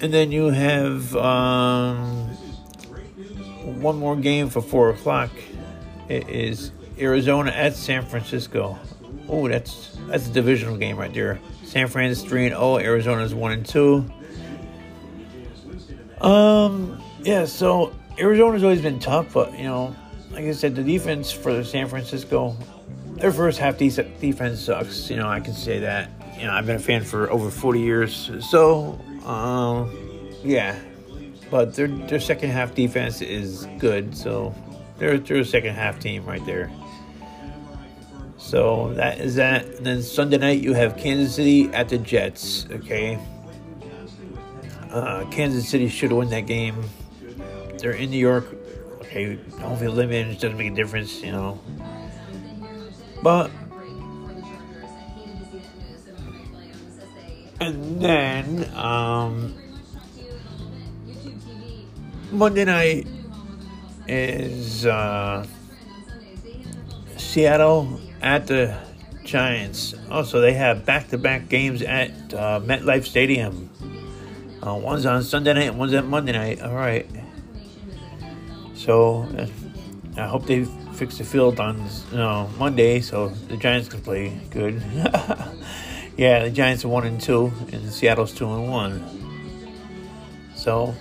and 0.00 0.12
then 0.12 0.32
you 0.32 0.46
have 0.46 1.14
um, 1.14 2.26
one 3.80 3.96
more 3.96 4.16
game 4.16 4.48
for 4.48 4.60
four 4.60 4.90
o'clock. 4.90 5.30
It 6.08 6.28
is 6.28 6.72
Arizona 6.98 7.52
at 7.52 7.76
San 7.76 8.04
Francisco. 8.04 8.76
Oh, 9.28 9.46
that's 9.46 9.96
that's 10.08 10.26
a 10.26 10.32
divisional 10.32 10.76
game 10.76 10.96
right 10.96 11.14
there. 11.14 11.38
San 11.62 11.86
Francisco 11.86 12.28
three 12.28 12.46
and 12.46 12.54
zero. 12.54 12.60
Oh, 12.60 12.78
Arizona's 12.78 13.36
one 13.36 13.52
and 13.52 13.64
two. 13.64 14.04
Um, 16.20 17.00
yeah. 17.22 17.44
So 17.44 17.94
Arizona's 18.18 18.62
always 18.62 18.82
been 18.82 18.98
tough, 18.98 19.32
but 19.32 19.56
you 19.58 19.64
know, 19.64 19.94
like 20.30 20.44
I 20.44 20.52
said, 20.52 20.74
the 20.74 20.82
defense 20.82 21.30
for 21.30 21.62
San 21.64 21.88
Francisco, 21.88 22.56
their 23.14 23.32
first 23.32 23.58
half 23.58 23.78
defense 23.78 24.60
sucks. 24.60 25.10
You 25.10 25.16
know, 25.16 25.28
I 25.28 25.40
can 25.40 25.54
say 25.54 25.80
that. 25.80 26.10
You 26.38 26.46
know, 26.46 26.52
I've 26.52 26.66
been 26.66 26.76
a 26.76 26.80
fan 26.80 27.04
for 27.04 27.30
over 27.30 27.50
forty 27.50 27.80
years. 27.80 28.30
So, 28.40 28.98
um, 29.24 29.90
yeah. 30.42 30.78
But 31.50 31.74
their 31.74 31.88
their 31.88 32.20
second 32.20 32.50
half 32.50 32.74
defense 32.74 33.20
is 33.20 33.66
good. 33.78 34.16
So 34.16 34.54
they're 34.98 35.18
they're 35.18 35.38
a 35.38 35.44
second 35.44 35.74
half 35.74 36.00
team 36.00 36.24
right 36.24 36.44
there. 36.46 36.70
So 38.38 38.92
that 38.94 39.18
is 39.20 39.36
that. 39.36 39.64
And 39.66 39.86
then 39.86 40.02
Sunday 40.02 40.38
night 40.38 40.60
you 40.60 40.74
have 40.74 40.96
Kansas 40.96 41.34
City 41.34 41.68
at 41.72 41.88
the 41.88 41.98
Jets. 41.98 42.66
Okay. 42.70 43.18
Uh, 44.90 45.24
Kansas 45.30 45.68
City 45.68 45.88
should 45.88 46.12
win 46.12 46.28
that 46.30 46.46
game. 46.46 46.82
They're 47.82 47.90
in 47.90 48.10
New 48.10 48.16
York. 48.16 48.46
Okay, 49.00 49.34
hopefully 49.58 49.90
eliminated 49.90 50.38
doesn't 50.38 50.56
make 50.56 50.70
a 50.70 50.74
difference, 50.74 51.20
you 51.20 51.32
know. 51.32 51.60
But 53.24 53.50
and 57.60 58.00
then 58.00 58.72
um, 58.76 59.56
Monday 62.30 62.64
night 62.64 63.08
is 64.06 64.86
uh, 64.86 65.44
Seattle 67.16 68.00
at 68.22 68.46
the 68.46 68.78
Giants. 69.24 69.94
Also, 70.08 70.40
they 70.40 70.52
have 70.52 70.86
back-to-back 70.86 71.48
games 71.48 71.82
at 71.82 72.10
uh, 72.32 72.60
MetLife 72.60 73.06
Stadium. 73.06 73.70
Uh, 74.64 74.76
one's 74.76 75.04
on 75.04 75.24
Sunday 75.24 75.52
night, 75.52 75.74
one's 75.74 75.94
at 75.94 76.04
Monday 76.04 76.30
night. 76.30 76.62
All 76.62 76.74
right. 76.74 77.06
So 78.82 79.28
uh, 79.38 79.46
I 80.20 80.26
hope 80.26 80.44
they 80.46 80.64
fix 80.94 81.16
the 81.18 81.22
field 81.22 81.60
on 81.60 81.78
you 82.10 82.16
know, 82.16 82.50
Monday 82.58 83.00
so 83.00 83.28
the 83.28 83.56
Giants 83.56 83.88
can 83.88 84.00
play 84.00 84.36
good. 84.50 84.82
yeah, 86.16 86.42
the 86.42 86.50
Giants 86.50 86.84
are 86.84 86.88
one 86.88 87.06
and 87.06 87.20
two, 87.20 87.52
and 87.70 87.92
Seattle's 87.92 88.34
two 88.34 88.52
and 88.52 88.68
one. 88.68 89.00
So. 90.56 90.96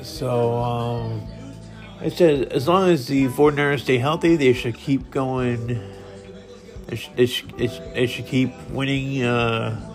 So 0.00 0.54
um, 0.54 1.26
I 2.00 2.08
said, 2.08 2.52
as 2.52 2.68
long 2.68 2.90
as 2.90 3.08
the 3.08 3.26
49ers 3.26 3.80
stay 3.80 3.98
healthy, 3.98 4.36
they 4.36 4.52
should 4.52 4.76
keep 4.76 5.10
going. 5.10 5.82
They 6.86 6.96
should, 6.96 7.16
they 7.16 7.26
should, 7.26 7.58
they 7.58 8.06
should 8.06 8.26
keep 8.26 8.52
winning. 8.70 9.24
Uh, 9.24 9.87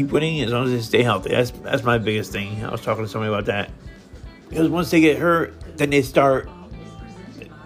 keep 0.00 0.12
winning 0.12 0.40
as 0.40 0.50
long 0.50 0.64
as 0.64 0.72
they 0.72 0.80
stay 0.80 1.02
healthy. 1.02 1.30
That's 1.30 1.50
that's 1.50 1.82
my 1.82 1.98
biggest 1.98 2.32
thing. 2.32 2.64
I 2.64 2.70
was 2.70 2.80
talking 2.80 3.04
to 3.04 3.10
somebody 3.10 3.32
about 3.32 3.44
that 3.46 3.70
because 4.48 4.68
once 4.68 4.90
they 4.90 5.00
get 5.00 5.18
hurt, 5.18 5.54
then 5.76 5.90
they 5.90 6.00
start 6.00 6.48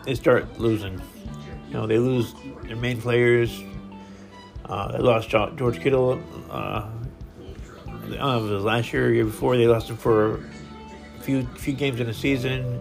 they 0.04 0.16
start 0.16 0.58
losing. 0.58 1.00
You 1.68 1.74
know, 1.74 1.86
they 1.86 1.98
lose 1.98 2.34
their 2.64 2.76
main 2.76 3.00
players. 3.00 3.62
Uh, 4.64 4.92
they 4.92 4.98
lost 4.98 5.28
George 5.28 5.80
Kittle. 5.80 6.20
Uh, 6.50 6.88
I 7.86 8.00
don't 8.00 8.10
know 8.10 8.44
if 8.44 8.50
it 8.50 8.54
was 8.54 8.64
last 8.64 8.92
year 8.92 9.06
or 9.06 9.12
year 9.12 9.24
before. 9.24 9.56
They 9.56 9.68
lost 9.68 9.88
him 9.88 9.96
for 9.96 10.36
a 11.18 11.20
few 11.20 11.46
few 11.54 11.74
games 11.74 12.00
in 12.00 12.08
the 12.08 12.14
season. 12.14 12.80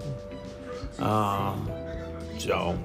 Um, 0.98 1.70
so, 2.39 2.80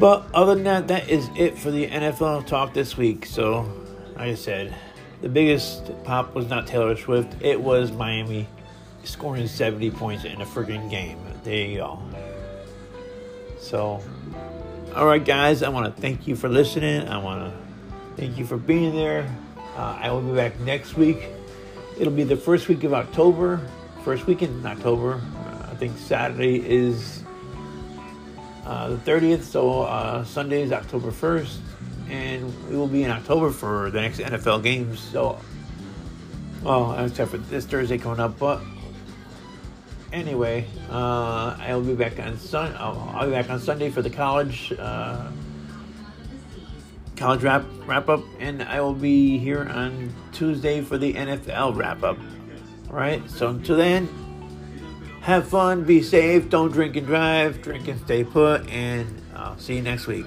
but 0.00 0.26
other 0.34 0.56
than 0.56 0.64
that, 0.64 0.88
that 0.88 1.08
is 1.08 1.28
it 1.36 1.56
for 1.56 1.70
the 1.70 1.86
NFL 1.86 2.46
talk 2.46 2.74
this 2.74 2.96
week. 2.96 3.24
So, 3.26 3.70
like 4.18 4.28
I 4.28 4.34
said, 4.34 4.74
the 5.22 5.28
biggest 5.28 5.90
pop 6.04 6.34
was 6.34 6.48
not 6.48 6.66
Taylor 6.66 6.96
Swift; 6.96 7.42
it 7.42 7.60
was 7.60 7.90
Miami 7.92 8.46
scoring 9.04 9.46
70 9.46 9.90
points 9.92 10.24
in 10.24 10.40
a 10.40 10.44
freaking 10.44 10.90
game. 10.90 11.18
There 11.44 11.66
you 11.66 11.78
go. 11.78 12.02
So, 13.58 14.02
all 14.94 15.06
right, 15.06 15.24
guys, 15.24 15.62
I 15.62 15.70
want 15.70 15.94
to 15.94 16.02
thank 16.02 16.26
you 16.26 16.36
for 16.36 16.48
listening. 16.48 17.08
I 17.08 17.18
want 17.18 17.50
to 17.50 18.20
thank 18.20 18.36
you 18.36 18.44
for 18.44 18.58
being 18.58 18.94
there. 18.94 19.34
Uh, 19.76 19.98
I 20.00 20.10
will 20.10 20.20
be 20.20 20.34
back 20.34 20.58
next 20.60 20.96
week 20.96 21.22
It'll 21.98 22.12
be 22.12 22.22
the 22.22 22.36
first 22.36 22.68
week 22.68 22.84
of 22.84 22.94
October, 22.94 23.60
first 24.04 24.28
weekend 24.28 24.60
in 24.60 24.66
October. 24.66 25.14
Uh, 25.14 25.70
I 25.72 25.74
think 25.74 25.98
Saturday 25.98 26.58
is 26.64 27.24
uh, 28.64 28.90
the 28.90 28.96
30th, 28.98 29.42
so 29.42 29.82
uh, 29.82 30.22
Sunday 30.22 30.62
is 30.62 30.70
October 30.70 31.10
1st, 31.10 31.58
and 32.10 32.68
we 32.68 32.76
will 32.76 32.86
be 32.86 33.04
in 33.04 33.10
October 33.10 33.50
for 33.50 33.90
the 33.90 34.00
next 34.00 34.18
NFL 34.18 34.62
games. 34.62 35.00
So, 35.00 35.38
well, 36.62 36.98
except 37.04 37.30
for 37.30 37.38
this 37.38 37.66
Thursday 37.66 37.98
coming 37.98 38.20
up, 38.20 38.38
but 38.38 38.60
anyway, 40.12 40.66
uh, 40.90 41.56
I'll 41.58 41.82
be 41.82 41.94
back 41.94 42.18
on 42.18 42.38
Sun. 42.38 42.74
I'll, 42.78 43.12
I'll, 43.14 43.26
be 43.26 43.32
back 43.32 43.50
on 43.50 43.60
Sunday 43.60 43.90
for 43.90 44.02
the 44.02 44.10
college 44.10 44.72
uh, 44.78 45.30
college 47.16 47.42
wrap 47.42 47.64
wrap 47.86 48.08
up, 48.08 48.22
and 48.38 48.62
I 48.62 48.80
will 48.80 48.94
be 48.94 49.38
here 49.38 49.68
on 49.68 50.14
Tuesday 50.32 50.80
for 50.80 50.98
the 50.98 51.14
NFL 51.14 51.76
wrap 51.76 52.02
up. 52.02 52.18
All 52.88 52.96
right. 52.96 53.28
So 53.30 53.48
until 53.48 53.76
then, 53.76 54.08
have 55.20 55.48
fun, 55.48 55.84
be 55.84 56.02
safe, 56.02 56.48
don't 56.48 56.72
drink 56.72 56.96
and 56.96 57.06
drive, 57.06 57.60
drink 57.60 57.88
and 57.88 58.00
stay 58.00 58.24
put, 58.24 58.66
and 58.70 59.20
I'll 59.34 59.58
see 59.58 59.76
you 59.76 59.82
next 59.82 60.06
week. 60.06 60.26